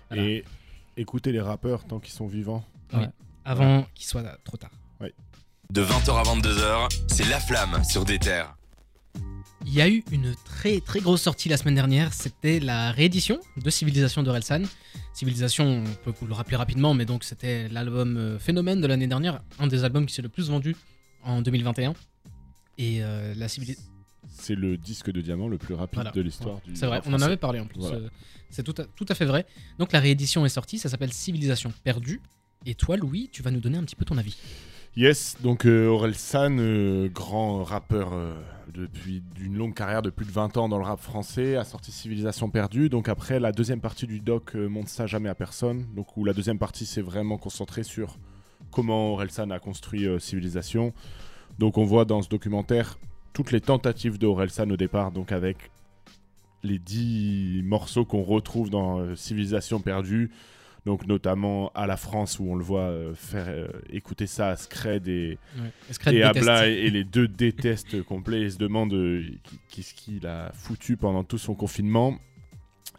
[0.08, 0.22] Voilà.
[0.22, 0.44] Et
[0.96, 2.64] écoutez les rappeurs tant qu'ils sont vivants.
[3.44, 4.70] avant qu'il soit trop tard.
[5.70, 8.54] De 20h à 22h, c'est La Flamme sur des terres.
[9.66, 13.40] Il y a eu une très très grosse sortie la semaine dernière, c'était la réédition
[13.56, 14.62] de Civilisation de Relsan.
[15.14, 19.06] Civilisation, on peut vous le rappeler rapidement, mais donc c'était l'album euh, Phénomène de l'année
[19.06, 20.76] dernière, un des albums qui s'est le plus vendu
[21.25, 21.95] en 2021.
[22.76, 23.90] Et euh, la civilisation.
[24.36, 26.10] C'est le disque de diamant le plus rapide Voilà.
[26.10, 27.80] de l'histoire du C'est vrai, on en avait parlé en plus.
[27.80, 27.97] Voilà.
[27.99, 28.08] euh,
[28.50, 29.47] C'est tout à, tout à fait vrai.
[29.78, 32.20] Donc la réédition est sortie, ça s'appelle Civilisation perdue.
[32.66, 34.36] Et toi, Louis, tu vas nous donner un petit peu ton avis.
[34.97, 38.32] Yes, donc euh, Aurel San, euh, grand rappeur euh,
[38.73, 41.90] depuis d'une longue carrière de plus de 20 ans dans le rap français, a sorti
[41.90, 42.88] Civilisation perdue.
[42.88, 45.86] Donc après, la deuxième partie du doc montre ça jamais à personne.
[45.97, 48.16] Donc où la deuxième partie s'est vraiment concentrée sur
[48.70, 50.92] comment Aurel San a construit Civilisation.
[51.58, 52.99] Donc on voit dans ce documentaire
[53.34, 55.70] toutes les tentatives d'Aurel San au départ, donc avec
[56.62, 60.30] les 10 morceaux qu'on retrouve dans euh, Civilisation perdue.
[60.86, 64.56] Donc notamment à la France où on le voit euh, faire euh, écouter ça à
[64.56, 65.38] Scred et,
[65.90, 66.36] Escred et déteste.
[66.38, 68.94] Abla et, et les deux détestent complet et se demandent
[69.70, 72.18] qu'est-ce qu'il a foutu pendant tout son confinement.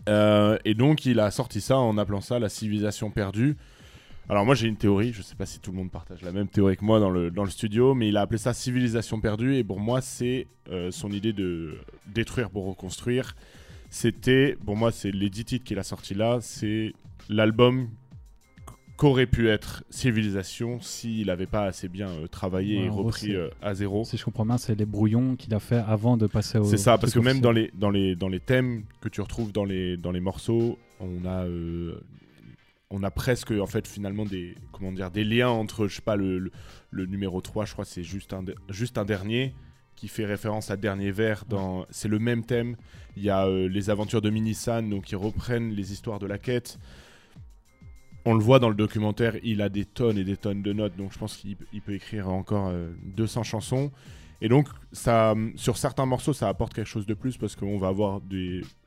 [0.08, 3.56] Et donc il a sorti ça en appelant ça la civilisation perdue.
[4.28, 6.48] Alors moi j'ai une théorie, je sais pas si tout le monde partage la même
[6.48, 9.56] théorie que moi dans le, dans le studio, mais il a appelé ça civilisation perdue
[9.56, 13.36] et pour moi c'est euh, son idée de détruire pour reconstruire.
[13.92, 16.94] C'était, pour moi c'est les 10 titres qu'il a sorti là, c'est
[17.30, 17.88] l'album
[18.98, 23.50] qu'aurait pu être Civilisation s'il n'avait pas assez bien euh, travaillé Ouais, et repris euh,
[23.62, 24.06] à zéro.
[24.06, 26.64] Si je comprends bien, c'est les brouillons qu'il a fait avant de passer au.
[26.64, 29.52] C'est ça, parce que même dans les, dans, les, dans les thèmes que tu retrouves
[29.52, 32.00] dans les, dans les morceaux, on a, euh,
[32.90, 37.42] on a presque, en fait, finalement, des, comment dire, des liens entre, je le, numéro
[37.42, 39.54] 3, je crois, c'est juste un, dernier
[39.96, 41.46] qui fait référence à Dernier Vers.
[41.46, 42.76] Dans, c'est le même thème.
[43.16, 46.38] Il y a euh, les aventures de Minisan, donc qui reprennent les histoires de la
[46.38, 46.78] quête.
[48.26, 50.96] On le voit dans le documentaire, il a des tonnes et des tonnes de notes,
[50.98, 53.92] donc je pense qu'il il peut écrire encore euh, 200 chansons.
[54.42, 57.88] Et donc, ça, sur certains morceaux, ça apporte quelque chose de plus parce qu'on va
[57.88, 58.20] avoir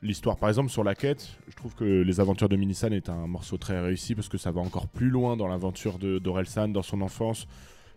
[0.01, 0.37] l'histoire.
[0.37, 3.57] Par exemple, sur la quête, je trouve que Les Aventures de Minisan est un morceau
[3.57, 7.47] très réussi parce que ça va encore plus loin dans l'aventure d'Orelsan, dans son enfance.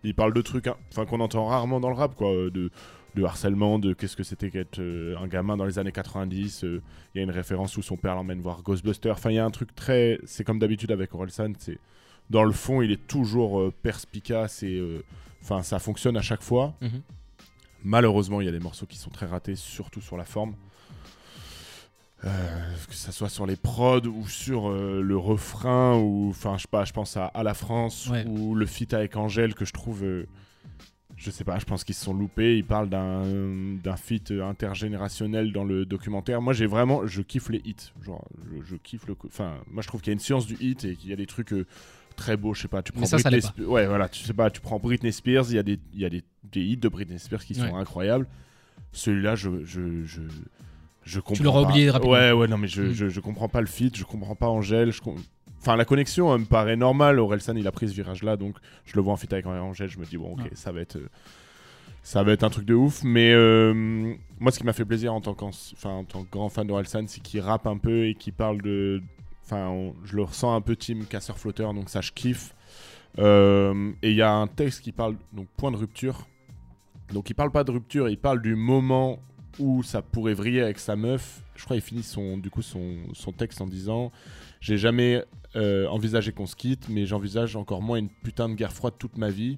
[0.03, 0.75] Il parle de trucs hein,
[1.07, 2.29] qu'on entend rarement dans le rap, quoi.
[2.33, 6.63] euh, De, harcèlement, de qu'est-ce que c'était qu'être euh, un gamin dans les années 90.
[6.65, 6.81] euh,
[7.13, 9.13] Il y a une référence où son père l'emmène voir Ghostbusters.
[9.13, 10.19] Enfin, il y a un truc très.
[10.25, 11.53] C'est comme d'habitude avec Orelsan.
[11.59, 11.77] C'est
[12.31, 14.81] dans le fond, il est toujours perspicace et.
[15.43, 16.73] Enfin, ça fonctionne à chaque fois.
[16.81, 17.01] Mhm.
[17.83, 20.55] Malheureusement, il y a des morceaux qui sont très ratés, surtout sur la forme.
[22.25, 26.61] euh, que ça soit sur les prods ou sur euh, le refrain ou enfin je
[26.61, 28.25] sais pas je pense à, à la France Ouais.
[28.25, 30.25] ou le feat avec Angèle que je trouve euh,
[31.17, 33.23] je sais pas je pense qu'ils se sont loupés ils parlent d'un
[33.83, 38.63] d'un feat intergénérationnel dans le documentaire moi j'ai vraiment je kiffe les hits genre je,
[38.71, 40.95] je kiffe le enfin moi je trouve qu'il y a une science du hit et
[40.95, 41.65] qu'il y a des trucs euh,
[42.15, 43.53] très beaux je sais pas tu Mais prends ça, ça Britney l'est pas.
[43.53, 45.99] Spears ouais voilà tu sais pas tu prends Britney Spears il y a des il
[45.99, 47.73] y a des, des hits de Britney Spears qui sont Ouais.
[47.73, 48.27] incroyables
[48.91, 50.21] celui-là je je, je
[51.05, 51.69] je comprends l'auras pas.
[51.71, 52.13] oublié rapidement.
[52.13, 52.93] Ouais, ouais, non, mais je, Mm.
[52.93, 54.91] je, je comprends pas le feat, je comprends pas Angèle.
[54.93, 55.17] Je com-
[55.59, 57.19] Enfin, la connexion elle me paraît normale.
[57.19, 59.89] Orelsan, il a pris ce virage-là, donc je le vois en feat avec Angèle.
[59.89, 60.49] Je me dis, bon, ok, Ouais.
[60.53, 60.95] ça va être.
[60.95, 61.09] euh,
[62.03, 65.13] Ça va être un truc de ouf, mais euh, moi ce qui m'a fait plaisir
[65.13, 65.51] en tant, qu'en-
[65.85, 69.01] en tant que grand fan d'Orelsan, c'est qu'il rappe un peu et qu'il parle de.
[69.43, 72.55] Enfin, je le ressens un peu team casseur-flotteur, donc ça je kiffe.
[73.19, 76.27] Euh, et il y a un texte qui parle, donc point de rupture.
[77.11, 79.19] Donc il parle pas de rupture, il parle du moment
[79.59, 81.43] où ça pourrait vriller avec sa meuf.
[81.55, 84.11] Je crois qu'il finit son, du coup, son, son texte en disant
[84.61, 85.23] J'ai jamais
[85.55, 89.17] euh, envisagé qu'on se quitte, mais j'envisage encore moins une putain de guerre froide toute
[89.17, 89.57] ma vie.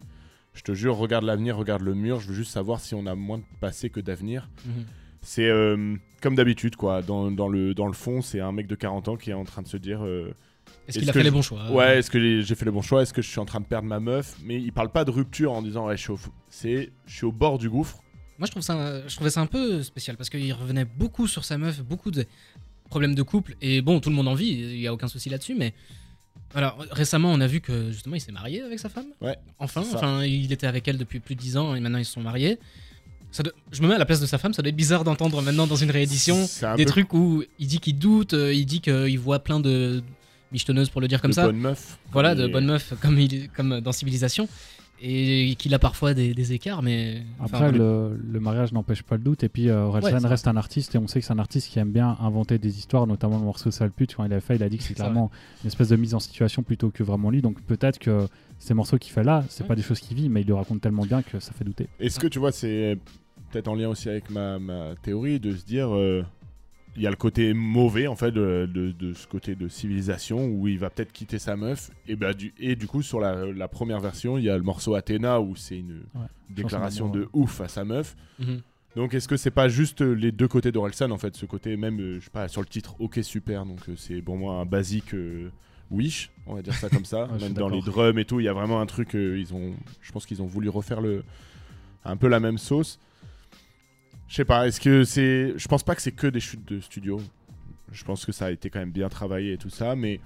[0.53, 2.19] Je te jure, regarde l'avenir, regarde le mur.
[2.19, 4.49] Je veux juste savoir si on a moins de passé que d'avenir.
[4.65, 4.85] Mhm.
[5.27, 7.01] C'est euh, comme d'habitude, quoi.
[7.01, 9.43] Dans, dans le, dans le fond, c'est un mec de 40 ans qui est en
[9.43, 10.31] train de se dire euh,
[10.87, 11.71] Est-ce qu'il a fait les bons choix?
[11.71, 13.01] Ouais, est-ce que j'ai fait le bon choix?
[13.01, 14.35] Est-ce que je suis en train de perdre ma meuf?
[14.43, 17.15] Mais il parle pas de rupture en disant ouais, je suis au, f- c'est, je
[17.15, 18.03] suis au bord du gouffre.
[18.37, 21.43] Moi, je, trouve ça, je trouvais ça un peu spécial parce qu'il revenait beaucoup sur
[21.43, 22.25] sa meuf, beaucoup de
[22.89, 23.55] problèmes de couple.
[23.61, 25.55] Et bon, tout le monde en vit, il n'y a aucun souci là-dessus.
[25.55, 25.73] Mais
[26.53, 29.07] alors, récemment, on a vu que justement, il s'est marié avec sa femme.
[29.21, 32.05] Ouais, Enfin, enfin, il était avec elle depuis plus de 10 ans et maintenant ils
[32.05, 32.59] se sont mariés.
[33.35, 35.03] Ça doit- Je me mets à la place de sa femme, ça doit être bizarre
[35.03, 38.53] d'entendre maintenant dans une réédition un des peu trucs où il dit qu'il doute, euh,
[38.53, 40.01] il dit qu'il voit plein de
[40.53, 41.45] michetonneuses pour le dire comme de ça.
[41.45, 41.97] bonne meuf.
[42.13, 44.47] Voilà, Et- de bonnes meufs comme, il, comme dans Civilisation.
[45.01, 47.21] Et qu'il a parfois des, des écarts, mais.
[47.41, 47.77] Après, voilà.
[47.77, 49.43] le, le mariage n'empêche pas le doute.
[49.43, 50.95] Et puis, euh, Orelsan Ouais, reste un artiste.
[50.95, 53.43] Et on sait que c'est un artiste qui aime bien inventer des histoires, notamment le
[53.43, 54.15] morceau Sale pute.
[54.15, 55.31] Quand il a fait, il a dit que c'est C'est clairement
[55.65, 57.41] une espèce de mise en situation plutôt que vraiment lui.
[57.41, 58.25] Donc, peut-être que
[58.57, 59.67] ces morceaux qu'il fait là, c'est Ouais.
[59.67, 61.87] pas des choses qu'il vit, mais il le raconte tellement bien que ça fait douter.
[61.99, 62.97] Est-ce que tu vois, c'est
[63.55, 65.95] peut-être en lien aussi avec ma, ma théorie de se dire.
[65.95, 66.23] euh,
[66.97, 70.45] il y a le côté mauvais en fait de, de- de ce côté de civilisation
[70.47, 73.45] où il va peut-être quitter sa meuf et, bah, du, et du coup sur la,
[73.47, 76.03] la première version il y a le morceau Athéna où c'est une
[76.49, 78.61] déclaration de ouf à sa meuf Mhm.
[78.95, 81.75] Donc est-ce que c'est pas juste euh, les deux côtés d'Orelsan en fait, ce côté
[81.75, 84.53] même, euh, je sais pas, sur le titre, ok super, donc euh, c'est pour moi
[84.61, 85.49] un basique euh,
[85.91, 88.43] Wish, on va dire ça comme ça, Ouais, même dans les drums et tout, il
[88.45, 91.25] y a vraiment un truc, euh, ils ont, je pense qu'ils ont voulu refaire le,
[92.05, 92.99] un peu la même sauce.
[94.27, 96.79] Je sais pas, est-ce que c'est, je pense pas que c'est que des chutes de
[96.79, 97.21] studio,
[97.91, 100.19] je pense que ça a été quand même bien travaillé et tout ça, mais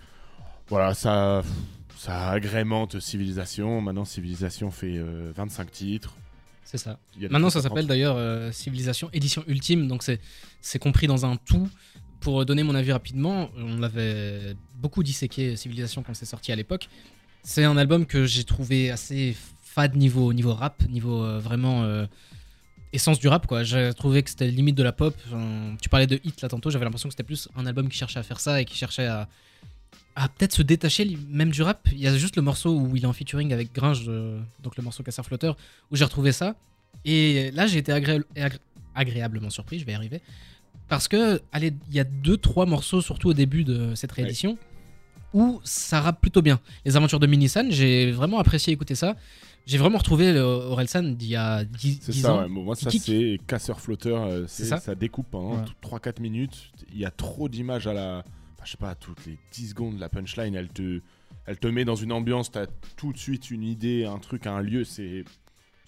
[0.68, 1.44] voilà, ça,
[1.98, 6.16] ça agrémente Civilisation, maintenant Civilisation fait euh, 25 titres.
[6.64, 7.00] C'est ça.
[7.32, 10.20] Maintenant, ça s'appelle d'ailleurs euh, Civilisation Édition Ultime, donc c'est
[10.62, 11.68] c'est compris dans un tout.
[12.20, 16.88] Pour donner mon avis rapidement, on l'avait beaucoup disséqué Civilisation quand c'est sorti à l'époque.
[17.44, 22.06] C'est un album que j'ai trouvé assez fade niveau, niveau rap, niveau euh, vraiment euh,
[22.94, 23.46] essence du rap.
[23.48, 23.64] quoi.
[23.64, 25.16] J'ai trouvé que c'était limite de la pop.
[25.82, 28.20] Tu parlais de hit là tantôt, j'avais l'impression que c'était plus un album qui cherchait
[28.20, 29.28] à faire ça et qui cherchait à,
[30.16, 31.88] à peut-être se détacher même du rap.
[31.92, 34.76] Il y a juste le morceau où il est en featuring avec Gringe, euh, donc
[34.78, 35.56] le morceau Casseur Flotteur,
[35.92, 36.56] où j'ai retrouvé ça.
[37.06, 38.60] Et là, j'ai été agré- agré-
[38.96, 40.22] agréablement surpris, je vais y arriver.
[40.88, 44.58] Parce que, allez, il y a deux, trois morceaux, surtout au début de cette réédition,
[45.34, 46.60] où ça rappe plutôt bien.
[46.86, 49.16] Les aventures de Minisan, j'ai vraiment apprécié écouter ça.
[49.66, 52.42] J'ai vraiment retrouvé le Orelsan d'il y a 10, C'est 10 ça, ans.
[52.42, 52.50] ouais.
[52.50, 54.78] Bon, moi ça c'est casseur-flotteur, euh, ça.
[54.78, 54.96] ça.
[54.96, 55.58] découpe Ouais.
[55.84, 56.72] 3-4 minutes.
[56.92, 58.18] Il y a trop d'images à la.
[58.56, 61.02] Enfin, je sais pas, toutes les 10 secondes, la punchline, elle te,
[61.46, 62.66] elle te met dans une ambiance, t'as
[62.98, 64.84] tout de suite une idée, un truc, un lieu.
[64.84, 65.24] C'est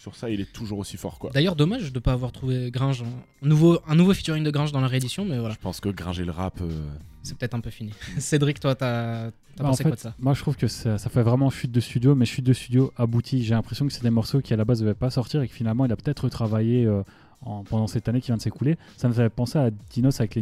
[0.02, 1.30] Sur ça, il est toujours aussi fort, quoi.
[1.32, 3.04] D'ailleurs, dommage de ne pas avoir trouvé Gringe.
[3.44, 5.90] Un nouveau, un nouveau featuring de Gringe dans la réédition, mais voilà, Je pense que
[5.90, 6.60] Gringer le rap.
[6.62, 6.88] euh,
[7.22, 7.92] c'est peut-être un peu fini.
[8.18, 10.16] Cédric, toi, t'as Bah, en pensé fait, quoi de ça?
[10.20, 12.92] Moi, je trouve que ça, ça fait vraiment chute de studio, mais chute de studio
[12.98, 13.44] aboutie.
[13.44, 15.48] J'ai l'impression que c'est des morceaux qui à la base ne devaient pas sortir et
[15.48, 17.04] que finalement il a peut-être retravaillé euh,
[17.46, 18.78] en- pendant cette année qui vient de s'écouler.
[18.98, 20.42] Ça me fait penser à Dinos avec les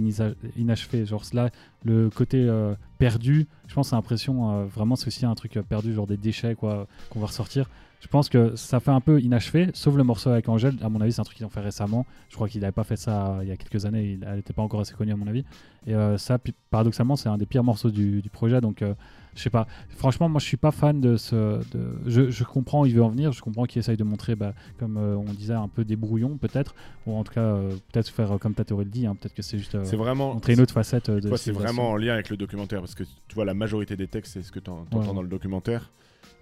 [0.58, 1.06] inachevés.
[1.06, 1.50] Genre là,
[1.84, 5.60] le côté euh, perdu, je pense que c'est l'impression euh, vraiment c'est aussi un truc
[5.68, 7.70] perdu, genre des déchets quoi, qu'on va ressortir.
[8.02, 10.76] Je pense que ça fait un peu inachevé, sauf le morceau avec Angèle.
[10.82, 12.06] À mon avis, c'est un truc qu'ils ont fait récemment.
[12.30, 14.14] Je crois qu'il n'avait pas fait ça il y a quelques années.
[14.14, 15.44] Il- Elle n'était pas encore assez connue, à mon avis.
[15.86, 16.38] Et euh, ça,
[16.72, 18.62] paradoxalement, c'est un des pires morceaux du, du projet.
[18.62, 18.94] Donc, euh,
[19.36, 19.68] je sais pas.
[19.90, 21.60] Franchement, moi, je suis pas fan de ce.
[21.74, 23.34] de- Je, je comprends où il veut en venir.
[23.34, 26.38] Je comprends qu'il essaye de montrer, bah, comme euh, on disait, un peu des brouillons,
[26.38, 26.76] peut-être.
[27.06, 29.08] Ou en tout cas, euh, peut-être faire comme ta théorie le dit.
[29.08, 29.16] hein.
[29.20, 30.34] Peut-être que c'est juste c'est vraiment.
[30.36, 31.36] montrer une autre facette de.
[31.36, 34.34] C'est vraiment en lien avec le documentaire parce que tu vois la majorité des textes
[34.36, 35.06] c'est ce que tu entends Ouais.
[35.14, 35.92] dans le documentaire.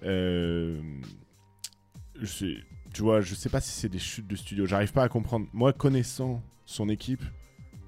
[0.03, 0.79] Euh,
[2.21, 2.57] je sais-
[2.93, 4.65] tu vois, je sais pas si c'est des chutes de studio.
[4.65, 5.47] J'arrive pas à comprendre.
[5.53, 7.23] Moi, connaissant son équipe,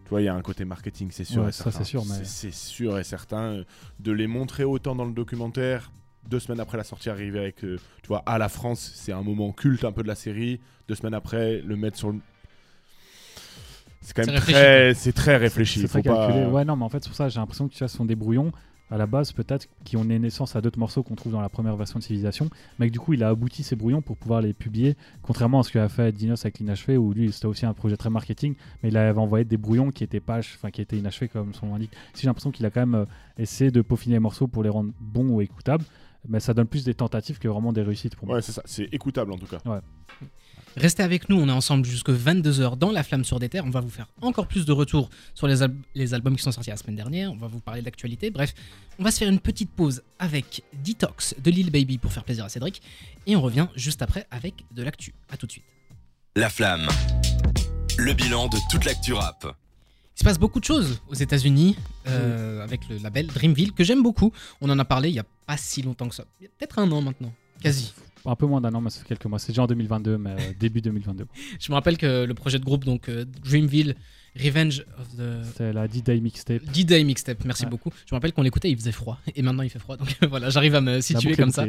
[0.05, 1.77] Tu vois, il y a un côté marketing, c'est sûr Ouais, et ça, certain.
[1.79, 3.41] c'est sûr, mais- C'est sûr et certain.
[3.57, 3.63] euh,
[3.99, 5.91] De les montrer autant dans le documentaire,
[6.27, 9.21] deux semaines après la sortie, arriver avec, euh, tu vois, à la France, c'est un
[9.21, 10.59] moment culte un peu de la série.
[10.87, 12.19] Deux semaines après, le mettre sur le.
[14.01, 15.81] C'est quand même très, c'est très réfléchi.
[15.81, 16.49] C'est très pas-.
[16.49, 18.15] Ouais, non, mais en fait, pour ça j'ai l'impression que tu vois, ce sont des
[18.15, 18.51] brouillons
[18.91, 21.49] à la base, peut-être, qui ont donné naissance à d'autres morceaux qu'on trouve dans la
[21.49, 22.49] première version de Civilisation.
[22.79, 25.63] Mais que, du coup, il a abouti ces brouillons pour pouvoir les publier, contrairement à
[25.63, 28.89] ce qu'a fait Dinos avec l'inachevé, où lui, c'était aussi un projet très marketing, mais
[28.89, 31.73] il avait envoyé des brouillons qui étaient pas, enfin, qui étaient inachevés, comme son nom
[31.73, 31.91] l'indique.
[32.13, 33.05] Si j'ai l'impression qu'il a quand même euh,
[33.37, 35.83] essayé de peaufiner les morceaux pour les rendre bons ou écoutables.
[36.27, 38.35] Mais ça donne plus des tentatives que vraiment des réussites pour moi.
[38.35, 38.61] Ouais, c'est ça.
[38.65, 39.59] C'est écoutable en tout cas.
[40.79, 43.65] Restez avec nous, on est ensemble jusque 22h dans La Flamme sur des Terres.
[43.65, 46.53] On va vous faire encore plus de retours sur les, al- les albums qui sont
[46.53, 47.33] sortis la semaine dernière.
[47.33, 48.31] On va vous parler de l'actualité.
[48.31, 48.53] Bref,
[48.97, 52.45] on va se faire une petite pause avec Detox de Lil Baby pour faire plaisir
[52.45, 52.81] à Cédric.
[53.27, 55.13] Et on revient juste après avec de l'actu.
[55.29, 55.65] A tout de suite.
[56.37, 56.87] La flamme.
[57.97, 59.45] Le bilan de toute l'actu rap.
[60.15, 61.75] Il se passe beaucoup de choses aux États-Unis
[62.07, 64.31] euh, avec le label Dreamville que j'aime beaucoup.
[64.61, 66.23] On en a parlé il y a pas si longtemps que ça.
[66.39, 67.33] Il y a peut-être un an maintenant.
[67.61, 67.93] Quasi.
[68.25, 69.39] Un peu moins d'un an, mais ça fait quelques mois.
[69.39, 71.25] C'est déjà en 2022, mais euh, début 2022.
[71.59, 73.95] Je me rappelle que le projet de groupe, donc euh, Dreamville
[74.37, 76.63] Revenge of the C'était la D-Day mixtape.
[76.71, 77.69] D-Day Mixtape, merci Ouais.
[77.69, 77.89] beaucoup.
[78.05, 79.19] Je me rappelle qu'on l'écoutait, il faisait froid.
[79.35, 79.97] Et maintenant il fait froid.
[79.97, 81.65] Donc voilà, j'arrive à me situer comme ça.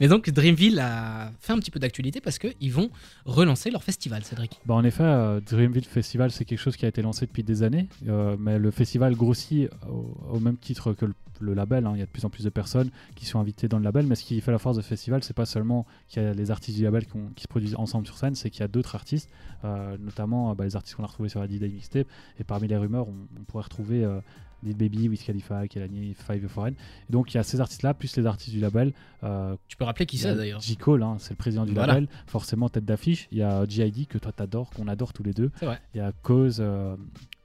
[0.00, 2.90] Mais donc Dreamville a fait un petit peu d'actualité parce qu'ils vont
[3.24, 4.60] relancer leur festival, Cédric.
[4.66, 7.62] Bah, en effet, euh, Dreamville Festival, c'est quelque chose qui a été lancé depuis des
[7.62, 11.86] années, euh, mais le festival grossit au, au même titre que le, le label.
[11.86, 11.92] hein.
[11.94, 14.06] Il y a de plus en plus de personnes qui sont invitées dans le label,
[14.06, 16.50] mais ce qui fait la force du festival, c'est pas seulement qu'il y a les
[16.50, 18.68] artistes du label qui, ont- qui se produisent ensemble sur scène, c'est qu'il y a
[18.68, 19.28] d'autres artistes,
[19.64, 22.06] euh, notamment bah, les artistes qu'on a retrouvés sur la D-Day Mixtape,
[22.38, 24.20] et parmi les rumeurs, on, on pourrait retrouver euh,
[24.62, 26.72] Lil Baby, Wiz Khalifa, Kelani, Five Foreign.
[27.08, 28.92] Et donc il y a ces artistes-là, plus les artistes du label,
[29.24, 30.76] euh, Tu peux rappeler qui c'est d'ailleurs J.
[30.76, 31.94] Cole, hein, c'est le président du Voilà.
[31.94, 33.26] label, forcément tête d'affiche.
[33.32, 34.04] Il y a G.I.D.
[34.06, 35.50] que toi t'adores, qu'on adore tous les deux.
[35.62, 36.94] Il y a Cause, euh,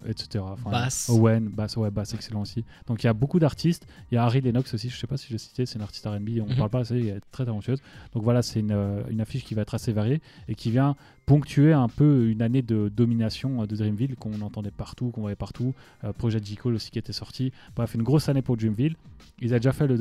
[0.07, 0.43] etc.
[0.47, 1.09] Enfin, Bass.
[1.09, 2.63] Owen, Bass, ouais, Bass, excellent aussi.
[2.87, 3.87] Donc il y a beaucoup d'artistes.
[4.11, 5.81] Il y a Harry Lennox aussi, je sais pas si je l'ai cité, c'est une
[5.83, 6.55] artiste RB, on Mhm.
[6.57, 7.79] parle pas, c'est elle est très talentueuse.
[8.13, 10.95] Donc voilà, c'est une, euh, une affiche qui va être assez variée et qui vient
[11.25, 15.35] ponctuer un peu une année de domination euh, de Dreamville qu'on entendait partout, qu'on voyait
[15.35, 15.73] partout.
[16.03, 16.35] Euh, projet.
[16.61, 17.51] Cole aussi qui était sorti.
[17.75, 18.95] Bref, une grosse année pour Dreamville.
[19.41, 19.95] Ils ont déjà fait le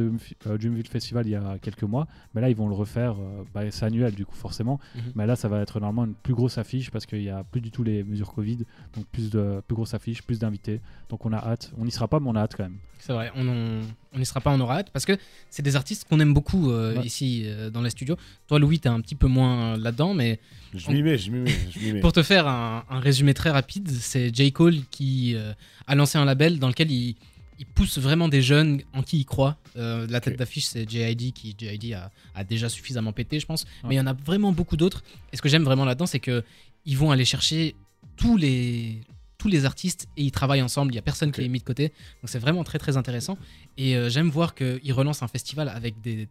[0.46, 3.12] euh, Dreamville Festival il y a quelques mois, mais là ils vont le refaire.
[3.18, 5.02] euh, bah, c'est annuel du coup forcément, Mhm.
[5.14, 7.60] mais là ça va être normalement une plus grosse affiche parce qu'il y a plus
[7.60, 8.58] du tout les mesures Covid,
[8.94, 10.80] donc plus de plus grosse affiche, plus d'invités.
[11.08, 11.72] Donc on a hâte.
[11.78, 12.76] On n'y sera pas, mais on a hâte quand même.
[12.98, 13.82] C'est vrai, on
[14.18, 15.16] n'y sera pas, on aura hâte parce que
[15.50, 17.04] c'est des artistes qu'on aime beaucoup euh, Ouais.
[17.04, 18.16] ici euh, dans les studios.
[18.46, 20.40] Toi, Louis, t'es un petit peu moins euh, là-dedans, mais
[20.74, 22.00] Je m'y mets, je m'y mets, je m'y mets.
[22.02, 24.52] pour te faire un, un résumé très rapide, c'est J.
[24.52, 25.52] Cole qui euh,
[25.86, 27.16] a lancé un label dans lequel il,
[27.58, 29.58] il pousse vraiment des jeunes en qui il croit.
[29.76, 31.32] Euh, la tête d'affiche, c'est J.I.D.
[31.32, 31.92] qui J.I.D.
[31.92, 33.66] A, a déjà suffisamment pété, je pense.
[33.86, 35.02] Mais il y en a vraiment beaucoup d'autres.
[35.32, 36.42] Et ce que j'aime vraiment là-dedans, c'est que
[36.86, 37.74] ils vont aller chercher
[38.16, 39.00] tous les
[39.44, 40.92] tous les artistes et ils travaillent ensemble.
[40.92, 41.88] Il y a personne qui est mis de côté.
[41.88, 43.36] Donc c'est vraiment très très intéressant.
[43.76, 46.28] Et euh, j'aime voir qu'ils relancent un festival avec des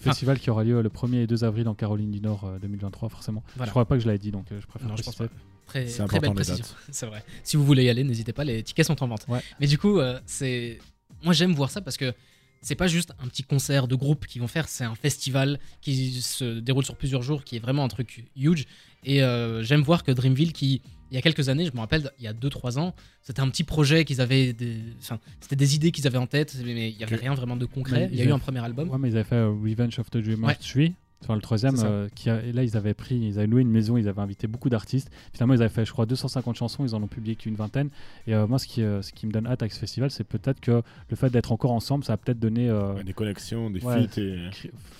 [0.00, 3.10] Festival qui aura lieu le 1er et 2 avril en Caroline du Nord euh, 2023
[3.10, 3.44] forcément.
[3.56, 3.66] Voilà.
[3.66, 5.26] Je crois pas que je l'avais dit donc euh, je préfère Non, je pense pas.
[5.66, 6.64] Très, très belle précision.
[6.90, 7.22] C'est vrai.
[7.44, 9.26] Si vous voulez y aller, n'hésitez pas, les tickets sont en vente.
[9.28, 9.40] Ouais.
[9.60, 10.78] Mais du coup, euh, c'est.
[11.24, 12.14] Moi, j'aime voir ça parce que
[12.66, 16.20] c'est pas juste un petit concert de groupe qu'ils vont faire, c'est un festival qui
[16.20, 18.66] se déroule sur plusieurs jours, qui est vraiment un truc huge.
[19.04, 22.10] Et euh, j'aime voir que Dreamville, qui, il y a quelques années, je me rappelle,
[22.18, 24.52] il y a 2-3 ans, c'était un petit projet qu'ils avaient.
[24.52, 24.78] Des...
[24.98, 27.66] Enfin, c'était des idées qu'ils avaient en tête, mais il y avait rien vraiment de
[27.66, 28.08] concret.
[28.08, 28.90] Mais il y a eu un premier album.
[28.90, 30.56] Ouais, mais ils avaient fait euh, Revenge of the Dreamers Ouais.
[31.20, 31.26] 3.
[31.26, 33.70] Enfin, le troisième, euh, qui a- et là ils avaient pris, ils avaient loué une
[33.70, 35.10] maison, ils avaient invité beaucoup d'artistes.
[35.32, 37.88] Finalement, ils avaient fait, je crois, 250 chansons, ils en ont publié qu'une vingtaine.
[38.26, 40.24] Et euh, moi, ce qui, euh, ce qui me donne hâte avec ce festival, c'est
[40.24, 43.82] peut-être que le fait d'être encore ensemble, ça va peut-être euh, Ouais, des connexions, des
[43.82, 44.06] Ouais.
[44.06, 44.38] feats et.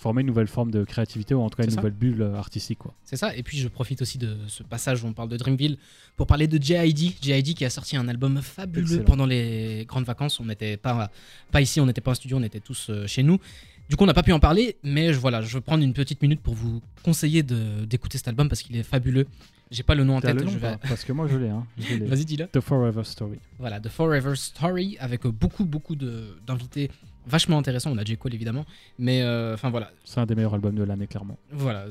[0.01, 1.77] former une nouvelle forme de créativité ou en tout cas une ça.
[1.77, 2.79] nouvelle bulle artistique.
[2.79, 2.95] Quoi.
[3.05, 5.77] C'est ça, et puis je profite aussi de ce passage où on parle de Dreamville
[6.17, 7.13] pour parler de J.I.D.
[7.21, 7.55] J.I.D.
[7.55, 9.05] qui a sorti un album fabuleux Excellent.
[9.05, 10.41] pendant les grandes vacances.
[10.41, 11.11] On n'était pas,
[11.53, 13.39] pas ici, on n'était pas en studio, on était tous chez nous.
[13.89, 15.93] Du coup, on n'a pas pu en parler, mais je, voilà, je veux prendre une
[15.93, 19.27] petite minute pour vous conseiller d'écouter cet album parce qu'il est fabuleux.
[19.71, 20.41] J'ai pas le nom en tête.
[20.43, 20.77] nom je vais...
[20.89, 21.49] Parce que moi je l'ai.
[21.49, 21.67] Hein.
[21.91, 21.99] L'ai.
[22.07, 22.47] Vas-y, dis-le.
[22.47, 23.39] The Forever Story.
[23.59, 26.89] Voilà, The Forever Story avec beaucoup, beaucoup de- d'invités
[27.27, 27.91] vachement intéressants.
[27.93, 28.17] On a J.
[28.17, 28.65] Cole évidemment,
[28.99, 31.37] mais euh, enfin voilà, C'est un des meilleurs albums de l'année, clairement.
[31.51, 31.87] voilà,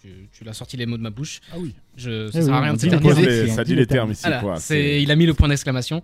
[0.00, 1.40] tu, tu l'as sorti les mots de ma bouche.
[1.52, 1.74] Ah oui.
[1.96, 3.14] Je, ça Eh sert à rien de s'éterniser.
[3.22, 4.56] termes les- ici, ça dit les termes ici, Voilà, quoi.
[4.60, 6.02] c'est- il a mis le point d'exclamation.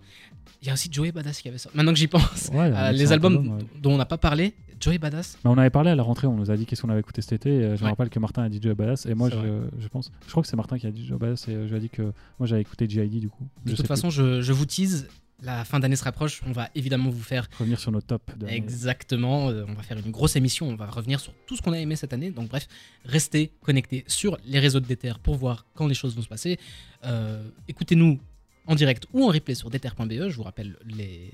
[0.61, 1.71] Il y a aussi Joey Badass qui avait ça.
[1.75, 3.65] Maintenant que j'y pense, Ouais, euh, les albums album, ouais.
[3.81, 5.39] dont on n'a pas parlé, Joey Badass.
[5.45, 7.23] Mais on avait parlé à la rentrée, on nous a dit qu'est-ce qu'on avait écouté
[7.23, 7.51] cet été.
[7.51, 7.91] et, euh, je me Ouais.
[7.91, 9.37] rappelle que Martin a dit Joe Badass et moi je,
[9.79, 11.71] je pense, je crois que c'est Martin qui a dit Joe Badass et euh, je
[11.71, 12.03] lui ai dit que
[12.39, 13.21] moi j'avais écouté G.I.D.
[13.21, 13.47] du coup.
[13.65, 15.09] De Je toute façon, je, je vous tease.
[15.45, 16.41] La fin d'année se rapproche.
[16.47, 18.37] On va évidemment vous faire revenir sur nos tops.
[18.39, 19.49] de exactement.
[19.51, 20.69] euh, on va faire une grosse émission.
[20.69, 22.31] On va revenir sur tout ce qu'on a aimé cette année.
[22.31, 22.69] Donc, bref,
[23.05, 26.59] restez connectés sur les réseaux de Déter pour voir quand les choses vont se passer.
[27.05, 28.21] Euh, Écoutez-nous
[28.69, 30.29] en direct ou en replay sur deter.be.
[30.29, 31.33] Je vous rappelle les,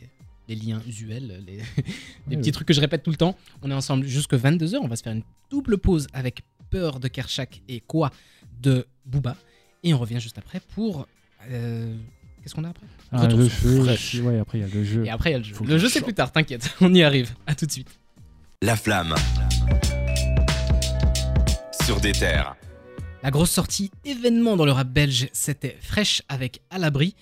[0.49, 1.63] les liens usuels, les, les
[2.29, 2.53] Oui, petits oui.
[2.53, 3.37] trucs que je répète tout le temps.
[3.63, 4.77] On est ensemble jusque 22h.
[4.83, 8.11] On va se faire une double pause avec Peur de Kershak et Quoi
[8.61, 9.37] de Booba.
[9.85, 11.07] Et on revient juste après pour.
[11.51, 11.95] euh,
[12.43, 12.87] Qu'est-ce qu'on a après?
[13.13, 15.05] Ah, Retour le jeu, ouais, après il y a le jeu.
[15.05, 15.55] Et après, il y a le jeu.
[15.55, 16.71] Faut Le jeu, je c'est plus tard, t'inquiète.
[16.81, 17.35] On y arrive.
[17.47, 17.99] À tout de suite.
[18.63, 19.15] La flamme.
[21.85, 22.55] Sur des terres.
[23.23, 27.15] La grosse sortie événement dans le rap belge, c'était Fresh avec À l'abri.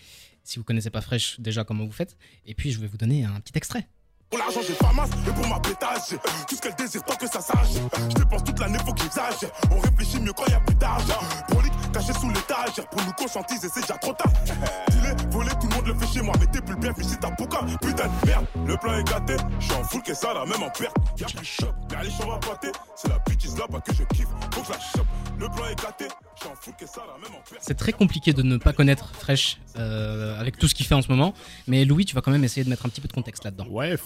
[0.46, 3.24] Si vous connaissez pas Fresh, déjà comment vous faites Et puis je vais vous donner
[3.24, 3.88] un petit extrait.
[4.28, 7.28] Pour l'argent, j'ai pas masse, et pour ma pétage, tout ce qu'elle désire tant que
[7.28, 7.74] ça sache.
[8.08, 9.52] Je dépense toute l'année, faut qu'ils exagèrent.
[9.70, 11.20] On réfléchit mieux quand y a plus d'argent.
[11.48, 14.32] Prolique, caché sous l'étage, pour nous conscientiser, c'est déjà trop tard.
[14.90, 17.30] Dis-le, voler, tout le monde le fait chez moi, mais t'es plus bien fiché ta
[17.30, 17.60] bouca.
[17.80, 20.62] Putain de merde, le plan est gâté, je suis en full que ça, là, même
[20.62, 20.96] en perte.
[21.18, 21.58] Y'a plus
[21.92, 24.72] y'a les chambres à pâté, c'est la bitch là-bas que je kiffe, faut que je
[24.72, 25.06] la chope.
[25.38, 27.62] Le plan est gâté, je suis en full que ça, là, même en perte.
[27.62, 31.02] C'est très compliqué de ne pas connaître Fresh euh, avec tout ce qu'il fait en
[31.02, 31.34] ce moment.
[31.66, 33.66] Mais Louis, tu vas quand même essayer de mettre un petit peu de contexte là-dedans.
[33.68, 33.96] Ouais,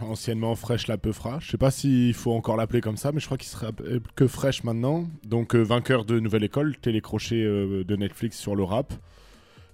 [0.00, 1.38] Anciennement Fresh la Peufra.
[1.40, 3.68] Je sais pas s'il faut encore l'appeler comme ça, mais je crois qu'il sera
[4.14, 5.06] que Fresh maintenant.
[5.24, 8.92] Donc euh, vainqueur de Nouvelle École, télécrochet euh, de Netflix sur le rap.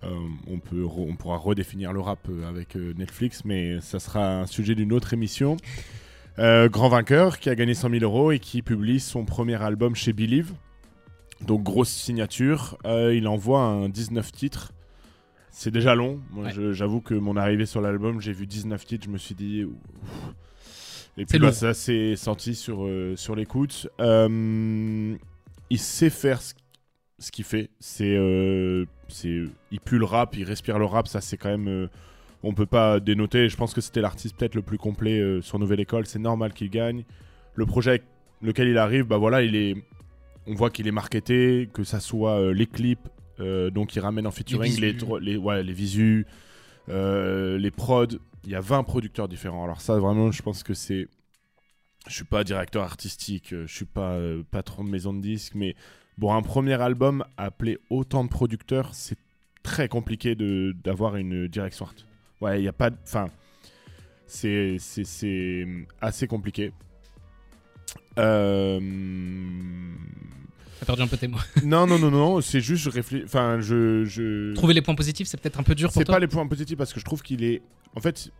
[0.02, 0.08] Euh,
[0.48, 2.18] on, peut on pourra redéfinir le rap
[2.48, 5.56] avec Netflix, mais ça sera un sujet d'une autre émission.
[6.38, 10.12] Grand vainqueur qui a gagné 100 000 euros et qui publie son premier album chez
[10.12, 10.52] Believe.
[11.40, 12.76] Donc grosse signature.
[12.84, 14.72] Il envoie un 19 titres.
[15.58, 16.20] C'est déjà long.
[16.32, 16.72] Moi, Ouais.
[16.74, 19.64] j'avoue que mon arrivée sur l'album, j'ai vu 19 titres, je me suis dit.
[19.64, 19.74] ouf.
[21.16, 23.88] Et puis bah, ça s'est senti sur, euh, sur l'écoute.
[24.00, 25.16] Euh,
[25.70, 26.52] il sait faire ce,
[27.18, 27.70] ce qu'il fait.
[27.80, 31.08] C'est, euh, c'est, il pue le rap, il respire le rap.
[31.08, 31.88] Ça, c'est quand même.
[32.42, 33.48] on peut pas dénoter.
[33.48, 36.04] Je pense que c'était l'artiste peut-être le plus complet sur Nouvelle École.
[36.04, 37.04] C'est normal qu'il gagne.
[37.54, 38.02] Le projet avec
[38.42, 39.74] lequel il arrive, bah voilà, il est.
[40.46, 43.08] On voit qu'il est marketé, que ça soit euh, les clips,
[43.40, 46.26] euh, donc il ramène en featuring les, tro- les, ouais, les visus,
[46.88, 48.06] euh, les prods.
[48.44, 49.64] Il y a 20 producteurs différents.
[49.64, 51.08] Alors ça, vraiment, je pense que c'est...
[52.08, 55.54] Je suis pas directeur artistique, euh, je suis pas euh, patron de maison de disques,
[55.56, 55.74] mais
[56.20, 59.18] pour un premier album, appeler autant de producteurs, c'est
[59.64, 61.94] très compliqué d'avoir une direction art.
[62.40, 62.96] Ouais, il n'y a pas de...
[63.02, 63.26] Enfin,
[64.26, 64.76] c'est
[66.00, 66.72] assez compliqué.
[68.18, 68.80] Euh...
[70.80, 71.38] T'as perdu un peu tes mots.
[71.64, 73.24] Non, non, non, non, c'est juste, je réfléchis.
[73.24, 74.04] Enfin, je.
[74.04, 74.54] je...
[74.54, 76.16] Trouver les points positifs, c'est peut-être un peu dur pour C'est toi.
[76.16, 77.62] pas les points positifs parce que je trouve qu'il est.
[77.94, 78.30] En fait,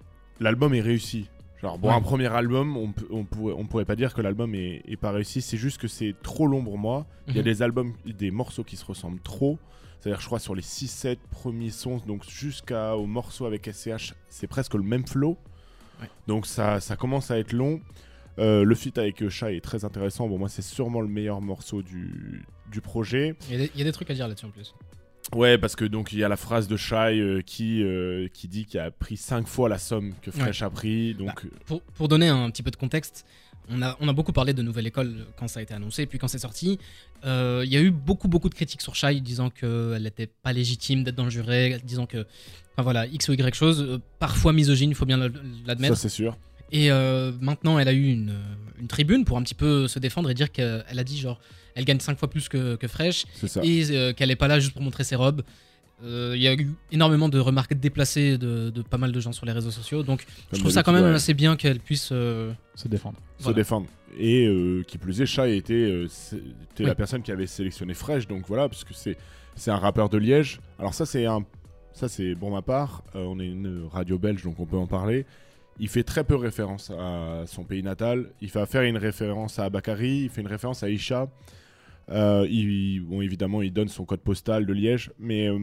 [0.41, 1.29] l'album est réussi.
[1.63, 1.95] Genre, bon, Ouais.
[1.95, 5.11] un premier album, on, on, pourrait, on pourrait pas dire que l'album est, est pas
[5.13, 5.41] réussi.
[5.41, 7.07] C'est juste que c'est trop long pour moi.
[7.29, 7.45] Il y a Mhm.
[7.47, 9.59] des albums, des morceaux qui se ressemblent trop.
[9.99, 14.75] C'est-à-dire, je crois, sur les 6-7 premiers sons, donc jusqu'au morceau avec SCH, c'est presque
[14.75, 15.39] le même flow.
[16.03, 16.09] Ouais.
[16.27, 17.81] Donc, ça, ça commence à être long.
[18.39, 20.29] Euh, le feat avec Shai est très intéressant.
[20.29, 23.35] Bon, moi, c'est sûrement le meilleur morceau du, du projet.
[23.49, 24.75] Il y, a des, il y a des trucs à dire là-dessus en plus.
[25.35, 28.47] Ouais, parce que donc il y a la phrase de Shai euh, qui, euh, qui
[28.47, 31.15] dit qu'il a pris 5 fois la somme que Fresh a pris.
[31.15, 33.27] Donc, euh, Pour, pour donner un petit peu de contexte,
[33.69, 36.07] on a, on a beaucoup parlé de Nouvelle École quand ça a été annoncé, et
[36.07, 36.79] puis quand c'est sorti,
[37.25, 40.53] euh, il y a eu beaucoup, beaucoup de critiques sur Shai disant qu'elle n'était pas
[40.53, 42.19] légitime d'être dans le jury, disant que,
[42.75, 45.97] enfin voilà, X ou Y chose, parfois misogyne, il faut bien le- ça l'admettre.
[45.97, 46.37] c'est sûr.
[46.73, 48.35] Et euh, maintenant, elle a eu une,
[48.81, 51.39] une tribune pour un petit peu se défendre et dire qu'elle a dit genre,
[51.75, 53.61] elle gagne 5 fois plus que, que Fresh, C'est ça.
[53.65, 55.43] et euh, qu'elle n'est pas là juste pour montrer ses robes.
[56.05, 59.33] Euh, Il y a eu énormément de remarques déplacées de, de pas mal de gens
[59.33, 62.11] sur les réseaux sociaux, donc je trouve ça quand même ouais, assez bien qu'elle puisse.
[62.13, 63.19] euh, Se défendre.
[63.39, 63.87] se défendre.
[64.19, 66.85] Et euh, qui plus est, Shai était, euh, Oui.
[66.85, 68.27] la personne qui avait sélectionné Fresh.
[68.27, 69.17] Donc voilà, parce que c'est
[69.55, 70.61] c'est un rappeur de Liège.
[70.79, 71.45] Alors ça c'est un
[71.95, 73.03] ça c'est pour ma part.
[73.15, 75.25] Euh, on est une radio belge donc on peut en parler.
[75.79, 78.31] Il fait très peu référence à son pays natal.
[78.41, 81.29] Il va faire une référence à Bakary, il fait une référence à Isha.
[82.11, 82.47] Euh,
[83.03, 85.59] bon, évidemment, il donne son code postal de Liège, mais euh,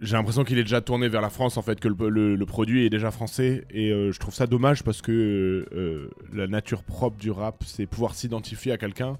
[0.00, 2.90] j'ai l'impression qu'il est déjà tourné vers la France, en fait, que le, produit est
[2.90, 3.64] déjà français.
[3.70, 8.14] Et euh, je trouve ça dommage parce que la nature propre du rap, c'est pouvoir
[8.14, 9.16] s'identifier à quelqu'un,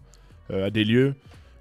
[0.53, 1.14] à des lieux.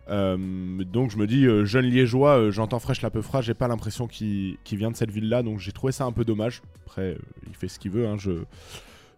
[0.10, 3.68] Euh, donc je me dis, euh, jeune liégeois, euh, j'entends Fresh la Peufra, j'ai pas
[3.68, 6.62] l'impression qu'il vient de cette ville-là, donc j'ai trouvé ça un peu dommage.
[6.86, 8.32] Après, euh, il fait ce qu'il veut, hein, je...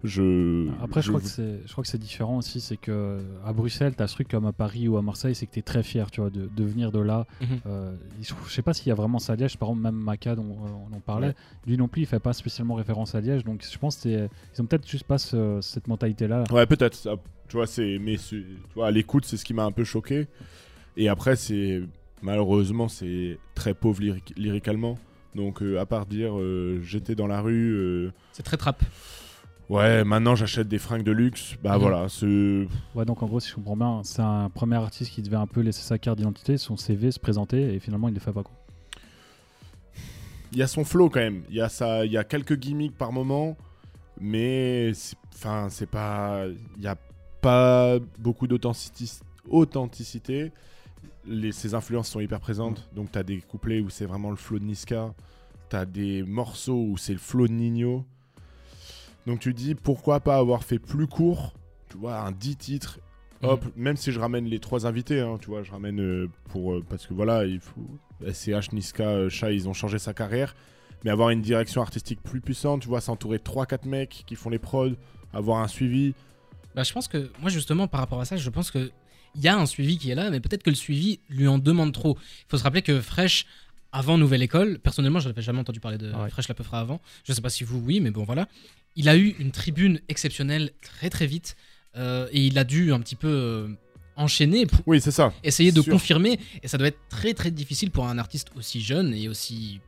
[0.04, 2.60] je Après, je, crois vous- que c'est, je crois que c'est différent aussi.
[2.60, 5.46] C'est que à Bruxelles, tu as ce truc comme à Paris ou à Marseille, c'est
[5.46, 7.26] que tu es très fier tu vois, de, de venir de là.
[7.42, 7.48] Mhm.
[7.66, 9.58] Euh, je, je sais pas s'il y a vraiment ça à Liège.
[9.58, 11.36] Par exemple, même Maka, dont euh, on en parlait, Ouais.
[11.66, 13.46] lui non plus, il fait pas spécialement référence à Liège.
[13.46, 16.44] Donc je pense qu'ils ont peut-être juste pas ce- cette mentalité-là.
[16.52, 17.02] Ouais, peut-être.
[17.48, 19.84] Tu vois, c'est, mais c'est- tu vois, à l'écoute, c'est ce qui m'a un peu
[19.86, 20.28] choqué.
[20.98, 21.82] Et après, c'est
[22.22, 24.98] malheureusement, c'est très pauvre lyric- lyricalement.
[25.36, 27.72] Donc, euh, à part dire, euh, j'étais dans la rue.
[27.74, 28.84] euh, C'est très trap.
[29.70, 31.56] ouais, maintenant j'achète des fringues de luxe.
[31.64, 31.82] Bah Mhm.
[31.82, 32.68] voilà, c'est.
[32.94, 35.48] Ouais, donc en gros, si je comprends bien, c'est un premier artiste qui devait un
[35.48, 38.32] peu laisser sa carte d'identité, son CV, se présenter, et finalement, il ne le fait
[38.34, 38.44] pas.
[38.44, 38.54] Quoi.
[40.52, 41.42] il y a son flow quand même.
[41.50, 43.58] Il y a ça, il y a quelques gimmicks par moment,
[44.22, 44.92] mais
[45.34, 46.44] enfin c'est pas,
[46.78, 46.96] il y a
[47.42, 50.52] pas beaucoup d'authentici- authenticité.
[51.26, 52.90] Les, ses influences sont hyper présentes.
[52.96, 55.14] Donc t'as des couplets où c'est vraiment le flow de Niska,
[55.70, 58.06] t'as des morceaux où c'est le flow de Nino.
[59.26, 61.54] Donc tu dis pourquoi pas avoir fait plus court,
[61.90, 63.00] tu vois, un 10 titres.
[63.42, 66.74] Hop, même si je ramène les trois invités, hein, tu vois, je ramène euh, pour
[66.74, 67.86] euh, parce que voilà, il faut
[68.26, 70.56] SCH, Niska, euh, Shai, ils ont changé sa carrière,
[71.04, 74.50] mais avoir une direction artistique plus puissante, tu vois, s'entourer de 3-4 mecs qui font
[74.50, 74.94] les prods,
[75.34, 76.14] avoir un suivi.
[76.74, 78.92] Bah, je pense que, moi, justement, par rapport à ça, je pense que
[79.36, 81.58] il y a un suivi qui est là, mais peut-être que le suivi lui en
[81.58, 82.18] demande trop.
[82.20, 83.46] Il faut se rappeler que Fresh,
[83.92, 86.30] avant Nouvelle École, personnellement, je n'avais jamais entendu parler de Ah ouais.
[86.30, 87.02] Fresh La Peufra avant.
[87.24, 88.48] Je sais pas si vous, oui, mais bon, voilà.
[88.96, 91.56] Il a eu une tribune exceptionnelle très très vite,
[91.96, 93.68] euh, et il a dû un petit peu euh,
[94.16, 95.34] enchaîner pour Oui, c'est ça.
[95.44, 95.94] essayer de Sûr.
[95.94, 99.80] confirmer, et ça doit être très très difficile pour un artiste aussi jeune et aussi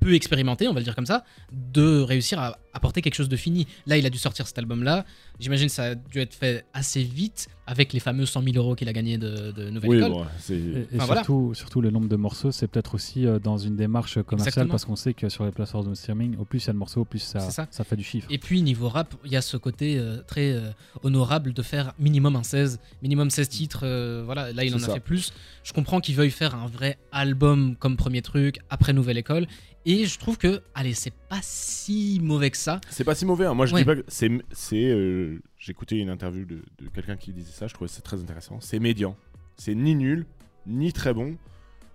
[0.00, 3.36] peu expérimenté, on va le dire comme ça, de réussir à apporter quelque chose de
[3.36, 3.66] fini.
[3.86, 5.04] Là, il a dû sortir cet album-là.
[5.40, 8.74] J'imagine que ça a dû être fait assez vite avec les fameux 100 000 euros
[8.74, 10.10] qu'il a gagné de, de Nouvelle Oui, École.
[10.10, 10.54] bon, c'est.
[10.54, 11.22] Et, et Enfin, voilà.
[11.24, 14.70] surtout, surtout le nombre de morceaux, c'est peut-être aussi euh, dans une démarche commerciale Exactement.
[14.70, 16.78] parce qu'on sait que sur les plateformes de streaming, au plus il y a de
[16.78, 17.66] morceaux, au plus ça, ça.
[17.70, 18.26] ça fait du chiffre.
[18.30, 20.70] Et puis niveau rap, il y a ce côté euh, très euh,
[21.02, 23.80] honorable de faire minimum un 16, minimum 16 titres.
[23.84, 25.32] euh, voilà, là il en a fait plus.
[25.64, 29.46] Je comprends qu'il veuille faire un vrai album comme premier truc après Nouvelle École.
[29.90, 32.80] Et je trouve que, allez, c'est pas si mauvais que ça.
[32.90, 33.46] C'est pas si mauvais.
[33.46, 33.54] hein.
[33.54, 33.80] Moi, je Ouais.
[33.80, 34.28] dis pas que c'est.
[34.74, 37.66] euh, J'écoutais une interview de, de quelqu'un qui disait ça.
[37.68, 38.58] Je trouvais ça très intéressant.
[38.60, 39.16] C'est médian.
[39.56, 40.26] C'est ni nul,
[40.66, 41.36] ni très bon.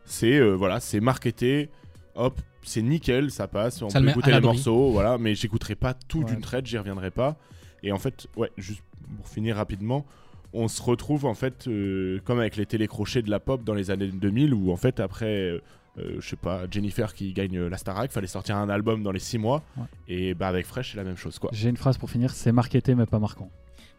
[0.05, 1.69] C'est euh, voilà, c'est marketé.
[2.15, 3.81] Hop, c'est nickel, ça passe.
[3.83, 4.47] On Ça le peut écouter l'abri.
[4.53, 5.17] morceaux, voilà.
[5.19, 6.25] Mais j'écouterai pas tout Ouais.
[6.25, 6.65] d'une traite.
[6.65, 7.37] J'y reviendrai pas.
[7.83, 8.81] Et en fait, ouais, juste
[9.17, 10.05] pour finir rapidement.
[10.51, 13.91] On se retrouve en fait euh, comme avec les télécrochets de la pop dans les
[13.91, 15.59] années 2000 où en fait après
[15.99, 19.11] euh, je sais pas Jennifer qui gagne euh, la Starac fallait sortir un album dans
[19.11, 19.83] les 6 mois Ouais.
[20.07, 21.49] et bah avec Fresh c'est la même chose quoi.
[21.53, 23.49] J'ai une phrase pour finir, c'est marketé mais pas marquant.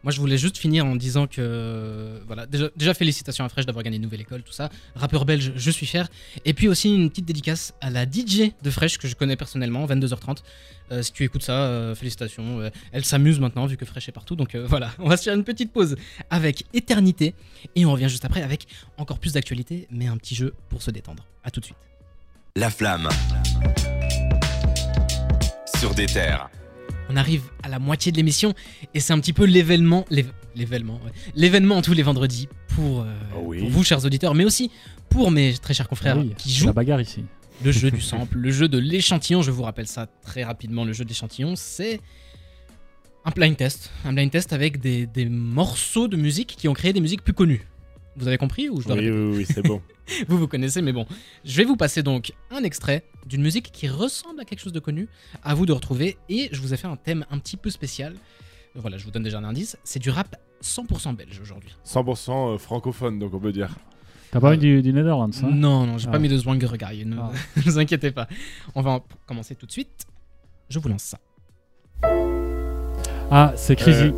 [0.05, 3.95] Moi, je voulais juste finir en disant que, voilà, déjà, félicitations à Fresh d'avoir gagné
[3.95, 4.69] une nouvelle école, tout ça.
[4.93, 6.07] Rappeur belge, je suis fier.
[6.45, 9.87] Et puis aussi une petite dédicace à la DJ de Fresh que je connais personnellement,
[9.87, 10.43] 22h30.
[10.91, 12.59] Euh, si tu écoutes ça, euh, félicitations.
[12.59, 14.35] Euh, elle s'amuse maintenant vu que Fresh est partout.
[14.35, 15.95] Donc voilà, on va se faire une petite pause
[16.29, 17.33] avec Éternité
[17.75, 18.67] et on revient juste après avec
[18.99, 21.25] encore plus d'actualité, mais un petit jeu pour se détendre.
[21.43, 21.77] À tout de suite.
[22.55, 23.09] La flamme.
[25.79, 26.47] Sur des terres.
[27.09, 28.53] On arrive à la moitié de l'émission
[28.93, 30.05] et c'est un petit peu l'événement,
[30.55, 31.11] l'événement, ouais.
[31.35, 33.59] l'événement tous les vendredis pour, euh, Oh oui.
[33.59, 34.71] pour vous, chers auditeurs, mais aussi
[35.09, 37.23] pour mes très chers confrères Ah oui, qui jouent la bagarre ici.
[37.63, 39.41] le jeu du sample, le jeu de l'échantillon.
[39.41, 40.83] Je vous rappelle ça très rapidement.
[40.83, 42.01] Le jeu de l'échantillon, c'est
[43.23, 46.91] un blind test, un blind test avec des, des morceaux de musique qui ont créé
[46.93, 47.65] des musiques plus connues.
[48.17, 49.81] Vous avez compris ou je dois Oui, répéter oui, oui, c'est bon.
[50.27, 51.05] vous, vous connaissez, mais bon.
[51.43, 54.79] Je vais vous passer donc un extrait d'une musique qui ressemble à quelque chose de
[54.79, 55.09] connu,
[55.43, 58.13] à vous de retrouver, et je vous ai fait un thème un petit peu spécial.
[58.75, 59.77] Voilà, je vous donne déjà un indice.
[59.83, 61.75] C'est du rap 100% belge aujourd'hui.
[61.85, 63.69] 100% euh, francophone, donc on peut dire.
[64.31, 66.19] T'as pas eu du, du Netherlands hein Non, non, j'ai pas Ah.
[66.19, 67.31] mis de Zwanger Guy, ne Ah.
[67.57, 68.27] ne vous inquiétez pas.
[68.75, 70.05] On va commencer tout de suite.
[70.69, 71.19] Je vous lance ça.
[73.31, 74.05] Ah, c'est Crazy.
[74.05, 74.11] Euh,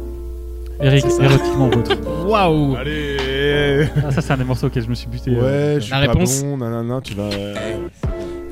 [0.79, 1.97] Eric, érotiquement vôtre.
[2.27, 5.31] Waouh Allez Ah, ça, c'est un des morceaux auxquels je me suis buté.
[5.31, 7.29] euh, Ouais, je suis La pas réponse bon, nanana, tu vas...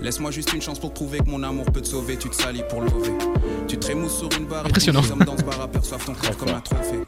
[0.02, 2.16] Laisse-moi juste une chance pour prouver que mon amour peut te sauver.
[2.18, 3.12] Tu te salis pour le lever.
[3.68, 4.64] Tu te remousses sur une barre.
[4.66, 5.02] et Impressionnant.
[5.12, 7.00] hommes dans ce bar aperçoivent ton corps comme un trophée.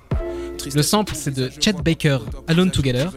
[0.74, 3.11] Le sample, c'est de Chet Baker, Alone Together.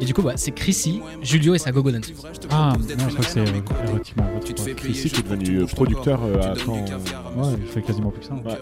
[0.00, 2.10] Et du coup, ouais, c'est Chrissy, Julio et sa Gogo Dance.
[2.50, 4.46] Ah, non, je crois que c'est euh, érotiquement vôtre.
[4.46, 4.68] Tu te ouais.
[4.70, 8.10] fais Chrissy qui est devenu, euh, producteur, euh, à caviar à Ouais, il fait quasiment
[8.10, 8.34] plus que ça.
[8.34, 8.58] Ouais.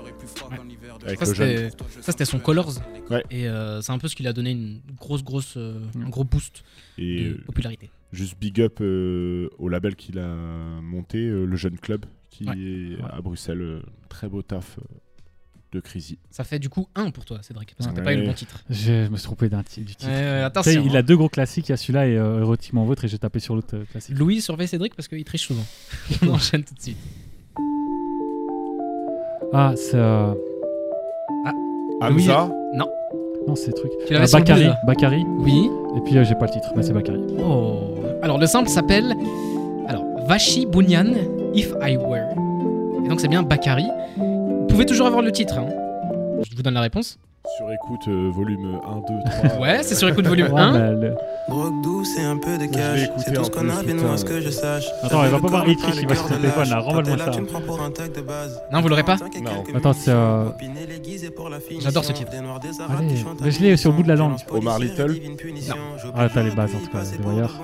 [1.06, 1.70] Avec Ça, le c'était jeune.
[2.00, 2.72] ça, c'était son Colors.
[3.10, 3.22] Ouais.
[3.30, 6.02] Et euh, c'est un peu ce qui lui a donné une grosse, grosse, euh, Mm.
[6.06, 6.62] un gros boost
[6.98, 7.90] Et de euh, popularité.
[8.12, 10.28] juste big up euh, au label qu'il a
[10.82, 12.56] monté, euh, le Jeune Club, qui Ouais.
[12.58, 13.60] est à Bruxelles.
[13.60, 14.82] euh, très beau taf euh,
[15.72, 16.18] de Crazy.
[16.30, 18.32] Ça fait du coup un pour toi, Cédric, parce que t'as pas eu le bon
[18.32, 18.62] titre.
[18.70, 19.64] Je me suis trompé d'un du
[19.96, 20.08] titre.
[20.08, 20.82] Attention.
[20.86, 21.00] il hein.
[21.00, 23.40] a deux gros classiques, il y a celui-là et euh, érotiquement vôtre et j'ai tapé
[23.40, 24.16] sur l'autre euh, classique.
[24.16, 25.66] Louis surveille Cédric parce qu'il triche souvent.
[26.22, 26.96] On enchaîne tout de suite.
[29.52, 29.94] Ah, c'est.
[29.96, 30.34] euh,
[32.10, 32.50] Louis- Hamza
[33.46, 33.90] Non, c'est truc.
[34.06, 34.78] Tu l'avais Ah.
[34.86, 35.24] Bakary.
[35.38, 35.70] Oui.
[35.96, 37.20] Et puis euh, j'ai pas le titre, mais c'est Bakary.
[37.46, 37.74] Oh.
[38.22, 39.14] Alors le sample s'appelle
[39.86, 41.12] alors Vashi Bunyan
[41.54, 42.30] If I Were.
[43.04, 43.84] Et donc c'est bien Bakary.
[44.16, 45.58] Vous pouvez toujours avoir le titre.
[45.58, 45.66] hein.
[46.50, 47.18] Je vous donne la réponse.
[47.58, 49.60] Sur écoute, euh, volume 1, 2, 3.
[49.60, 50.72] Ouais, c'est sur écoute volume Ouais, 1.
[50.96, 51.14] mais le-
[51.50, 53.00] Drogue douce et un peu de cash.
[53.18, 53.94] C'est tout ce qu'on a, putain.
[53.96, 54.86] loin ce que je sache.
[55.02, 56.76] Attends, il va Le pas voir il le va sur son de téléphone, là,
[57.16, 57.40] là, ça.
[58.72, 59.62] Non, vous l'aurez pas Non.
[59.74, 60.46] Attends, c'est, euh,
[61.80, 62.30] J'adore ce titre.
[62.32, 64.36] Allez, mais je l'ai sur le bout de la langue.
[64.50, 65.14] Omar Little
[66.14, 67.60] Ah, t'as les bases en tout cas, des voyeurs.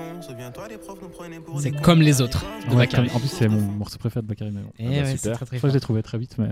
[1.59, 3.07] C'est comme les autres de Ouais, Bakary.
[3.07, 4.51] comme- en plus, c'est mon morceau préféré de Bakary.
[4.51, 4.69] Mais bon.
[4.77, 5.37] Eh bah, ouais, c'est super.
[5.37, 5.61] très, très Je crois fort.
[5.61, 6.49] que je l'ai trouvé très vite, mais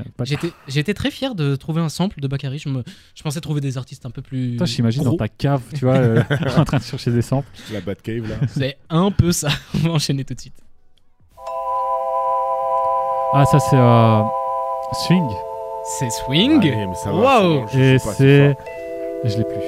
[0.68, 2.58] j'étais très fier de trouver un sample de Bakary.
[2.58, 2.84] Je, me,
[3.20, 4.56] je pensais trouver des artistes un peu plus.
[4.56, 6.24] Toi, j'imagine dans ta cave, tu vois, euh,
[6.58, 7.50] en train de chercher des samples.
[7.74, 8.36] La Batcave là.
[8.48, 9.50] C'est un peu ça.
[9.74, 10.56] On va enchaîner tout de suite.
[13.34, 14.22] Ah, ça, c'est euh,
[15.06, 15.28] Swing.
[16.00, 16.62] C'est Swing?
[16.62, 17.66] Allez, mais ça va, Waouh.
[17.68, 18.56] c'est bon, je Et pas c'est.
[19.26, 19.68] Je l'ai plus.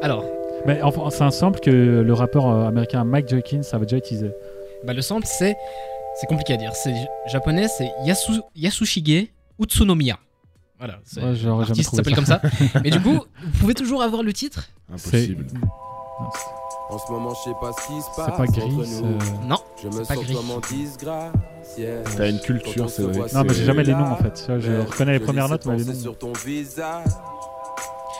[0.00, 0.24] Alors,
[0.64, 4.30] Mais enfin, c'est un sample que le rappeur euh, américain Mike Jenkins avait déjà utilisé.
[4.82, 5.54] bah, le sample, c'est.
[6.18, 6.74] C'est compliqué à dire.
[6.74, 6.94] C'est
[7.26, 9.28] japonais, c'est Yasu, Yasushige
[9.60, 10.18] Utsunomiya.
[10.82, 10.98] Voilà.
[11.04, 12.38] c'est- Ouais, j'aurais jamais L'artiste trouvé s'appelle ça.
[12.40, 12.80] comme ça.
[12.82, 13.12] Mais du coup,
[13.44, 15.46] vous pouvez toujours avoir le titre Impossible.
[16.90, 18.26] En ce moment, je sais pas ce qui se passe.
[18.26, 19.48] C'est pas gris, nous.
[19.48, 19.56] Non.
[19.80, 20.34] Je me c'est pas sens gris.
[20.34, 21.32] comme en disgrâce.
[21.78, 22.02] yeah.
[22.16, 23.12] T'as une culture, c'est vrai.
[23.32, 24.44] Non, mais c'est- j'ai jamais les noms en fait.
[24.58, 25.94] Je ouais, reconnais les premières notes, mais les noms.
[25.94, 27.04] sur ton visage.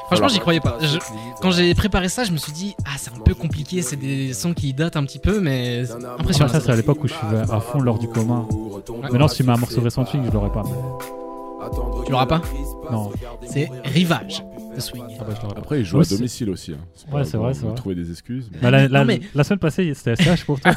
[0.06, 0.78] Franchement, j'y croyais pas.
[0.80, 0.98] Je-
[1.40, 3.82] quand j'ai préparé ça, je me suis dit, ah, c'est un peu compliqué.
[3.82, 6.52] C'est des sons qui datent un petit peu, mais c'est impressionnant.
[6.52, 8.46] ça, c'est à l'époque où je suivais à fond lors du commun.
[9.02, 10.62] Maintenant, si tu mets un morceau récent je l'aurais pas.
[12.04, 12.42] Tu l'auras pas
[12.90, 13.10] Non.
[13.46, 14.42] C'est Rivage
[14.74, 15.02] de Swing.
[15.20, 15.34] Ah bah.
[15.56, 16.72] Après, il joue Ouais, à c'est- domicile aussi.
[16.72, 16.76] hein.
[17.12, 17.74] Ouais, pas c'est vrai, c'est on va vrai.
[17.76, 18.48] trouver des excuses.
[18.52, 20.72] mais- Bah, la, Non, la- mais- la semaine passée, c'était SH pour toi.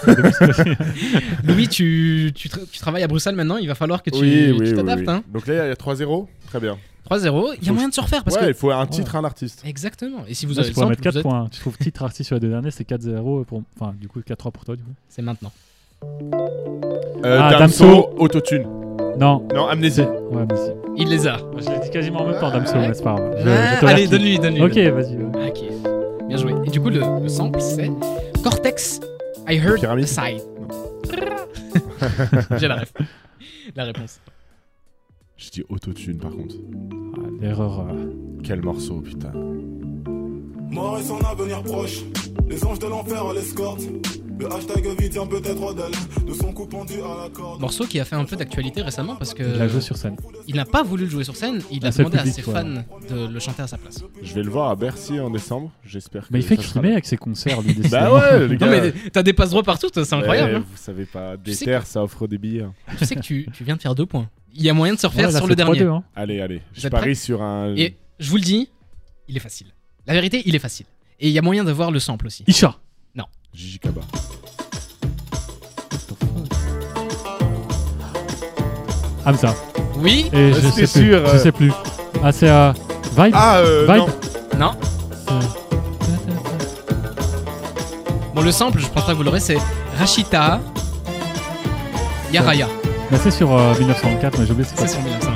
[1.43, 4.51] Louis, tu, tu, tra- tu travailles à Bruxelles maintenant, il va falloir que tu Oui,
[4.51, 4.99] oui, tu oui, t'adaptes.
[5.07, 5.13] oui.
[5.13, 5.23] Hein.
[5.31, 6.27] Donc là, il y a 3-0.
[6.47, 6.77] Très bien.
[7.09, 8.47] 3-0, il y a moyen de se refaire parce ouais, que.
[8.49, 9.61] il faut un titre, un artiste.
[9.65, 10.23] Exactement.
[10.27, 11.47] Et si vous avez mettre 4 vous êtes- points.
[11.51, 13.43] Tu trouves titre artiste sur les deux derniers, c'est 4-0.
[13.45, 13.61] Pour...
[13.79, 14.91] Enfin, du coup, 4-3 pour toi, du coup.
[15.07, 15.51] c'est maintenant.
[17.23, 18.09] Euh, Ah, Damso, Damso.
[18.17, 18.65] Autotune.
[19.19, 19.47] Non.
[19.53, 20.01] Non, Amnésie.
[20.01, 20.71] Ouais, si.
[20.97, 21.37] Il les a.
[21.57, 22.87] Je l'ai dit quasiment en même temps, Damso, Ouais.
[22.87, 23.35] mais c'est pas grave.
[23.43, 24.61] Je- Ah, je te allez, donne-lui, donne-lui.
[24.63, 25.15] Ok, vas-y.
[25.17, 25.49] ouais.
[25.49, 26.27] Ok.
[26.27, 26.53] Bien joué.
[26.65, 27.89] Et du coup, le, le sample, c'est
[28.43, 28.99] Cortex,
[29.47, 30.41] I heard Pyramide the side.
[32.59, 32.93] J'ai la ref.
[33.75, 34.19] La réponse.
[35.37, 36.55] Je dis Autotune par contre.
[37.17, 37.79] Ah, L'erreur.
[37.89, 38.05] euh,
[38.43, 39.31] Quel morceau, putain.
[40.71, 42.01] Mort et son avenir proche.
[42.47, 43.81] Les anges de l'enfer l'escorte.
[44.37, 46.25] Le hashtag vie tient peut-être d'elle.
[46.25, 47.59] De son coup pendu à la corde.
[47.61, 50.17] Morceau qui a fait un peu d'actualité récemment parce que Il a joué sur scène.
[50.47, 52.53] il n'a pas voulu le jouer sur scène, il a demandé à ses ouais.
[52.53, 52.63] fans
[53.09, 54.03] de le chanter à sa place.
[54.21, 55.71] Je vais le voir à Bercy en décembre.
[55.85, 56.33] J'espère que.
[56.33, 58.81] Mais il fait crimer avec ses concerts, lui, Bah ouais, les Non gars.
[58.81, 60.51] mais t'as des passes droits partout, c'est incroyable.
[60.51, 60.65] Ouais, hein.
[60.69, 62.65] Vous savez pas, des Tu sais terres, ça offre des billets.
[62.97, 64.29] Tu sais que tu, tu viens de faire deux points.
[64.53, 65.79] Il y a moyen de se refaire sur le dernier.
[65.81, 66.03] 3-2, hein.
[66.15, 66.61] Allez, allez.
[66.73, 67.73] Je parie sur un.
[67.75, 68.69] Et je vous le dis,
[69.27, 69.67] il est facile.
[70.07, 70.85] La vérité, il est facile.
[71.19, 72.43] Et il y a moyen d'avoir le sample aussi.
[72.47, 72.77] Isha.
[73.55, 74.01] Gigi Kaba.
[79.25, 79.55] Hamza.
[79.97, 81.09] Oui Et je c'était sais plus.
[81.09, 81.37] sûr, Je euh.
[81.39, 81.71] sais plus.
[82.23, 82.71] Ah, c'est euh,
[83.17, 84.03] Vibe Ah, euh, Vibe
[84.59, 84.67] non.
[84.67, 84.71] Non
[88.33, 89.57] Bon, le sample, je pense pas que vous l'aurez, c'est
[89.97, 90.59] Rashita
[92.33, 92.67] Yaraya.
[93.09, 94.87] Bah, c'est sur euh, 1904, mais j'ai oublié c'est quoi.
[94.87, 95.34] C'est sur 1994.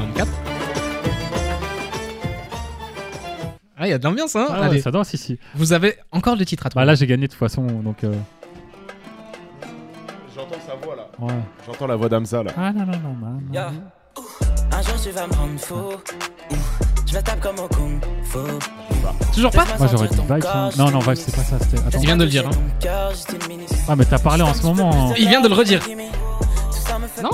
[3.89, 5.39] Il y a de l'ambiance, hein Ah ouais, Allez, ça si, si.
[5.55, 6.85] vous avez encore le titre à Bah trouver.
[6.85, 8.03] là, j'ai gagné de toute façon, donc.
[8.03, 8.13] euh,
[10.35, 11.07] J'entends sa voix là.
[11.19, 11.33] ouais.
[11.65, 12.51] J'entends la voix d'Amza là.
[12.57, 13.53] Ah non, non, non, non, non.
[13.53, 13.71] Yeah.
[14.71, 15.75] Un jour tu vas me rendre fou.
[17.07, 18.37] Je me tape comme au kung fu.
[19.33, 19.65] Toujours pas?
[19.79, 20.45] Moi, j'aurais dit Vibe.
[20.45, 20.69] hein.
[20.77, 21.57] Non, non, Vibe, c'est pas ça.
[21.93, 22.51] Il vient de le dire, hein.
[23.87, 25.13] Ah, mais t'as parlé en ce moment.
[25.17, 25.81] Il vient de le redire.
[27.23, 27.29] Non?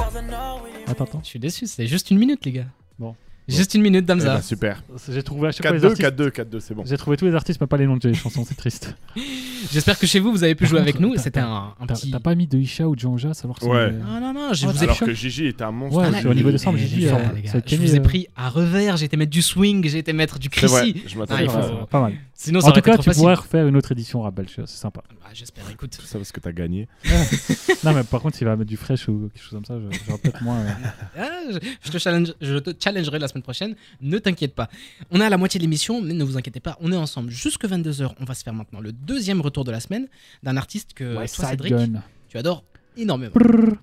[0.88, 1.20] Attends, attends.
[1.24, 2.66] Je suis déçu, c'est juste une minute, les gars.
[3.00, 3.16] Bon.
[3.48, 4.36] Juste une minute, Eh Damza.
[4.36, 4.82] ben, super.
[5.08, 6.02] J'ai trouvé à chaque fois les 4-2, artistes.
[6.02, 6.84] 4-2, 4-2, c'est bon.
[6.86, 8.96] J'ai trouvé tous les artistes, mais pas les noms de les chansons, c'est triste.
[9.72, 11.16] J'espère que chez vous, vous avez pu jouer avec nous.
[11.18, 12.12] C'était un, un T'as petit.
[12.12, 13.68] t'as pas mis de Isha ou de Jonja, savoir si.
[13.68, 13.92] Ouais.
[14.12, 16.00] Ah non, non, je Ah, vous ai Alors que Gigi est un monstre.
[16.00, 18.02] Ouais, Ah, c'est au niveau samples, j'ai mais- mais- euh, ça je vous ai euh,
[18.02, 21.04] pris à revers, j'ai été mettre du swing, j'ai été mettre du Chrissy.
[21.06, 21.60] je Ah, m'attendais ça.
[21.60, 22.14] Ouais, Pas mal.
[22.38, 23.22] Sinon, ça En tout cas, tu facile.
[23.22, 25.02] pourrais refaire une autre édition Rap Belcher, c'est sympa.
[25.10, 25.98] Bah, J'espère, écoute.
[25.98, 26.88] Tout ça parce que t'as gagné.
[27.86, 29.98] non, mais par contre, s'il va mettre du fresh ou quelque chose comme ça, je-
[30.06, 30.60] j'aurais peut-être moins.
[30.60, 30.70] euh,
[31.18, 33.76] Ah, je, je te challenge, je te challengerai la semaine prochaine.
[34.02, 34.70] Ne t'inquiète pas.
[35.12, 37.30] On est à la moitié de l'émission, mais ne vous inquiétez pas, on est ensemble
[37.32, 38.12] jusque 22h.
[38.20, 40.08] On va se faire maintenant le deuxième retour de la semaine
[40.44, 41.74] d'un artiste que toi, Cédric,
[42.28, 42.66] tu adores
[42.98, 43.32] énormément.
[43.34, 43.76] Prrr.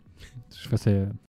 [0.62, 1.04] Je fais c'est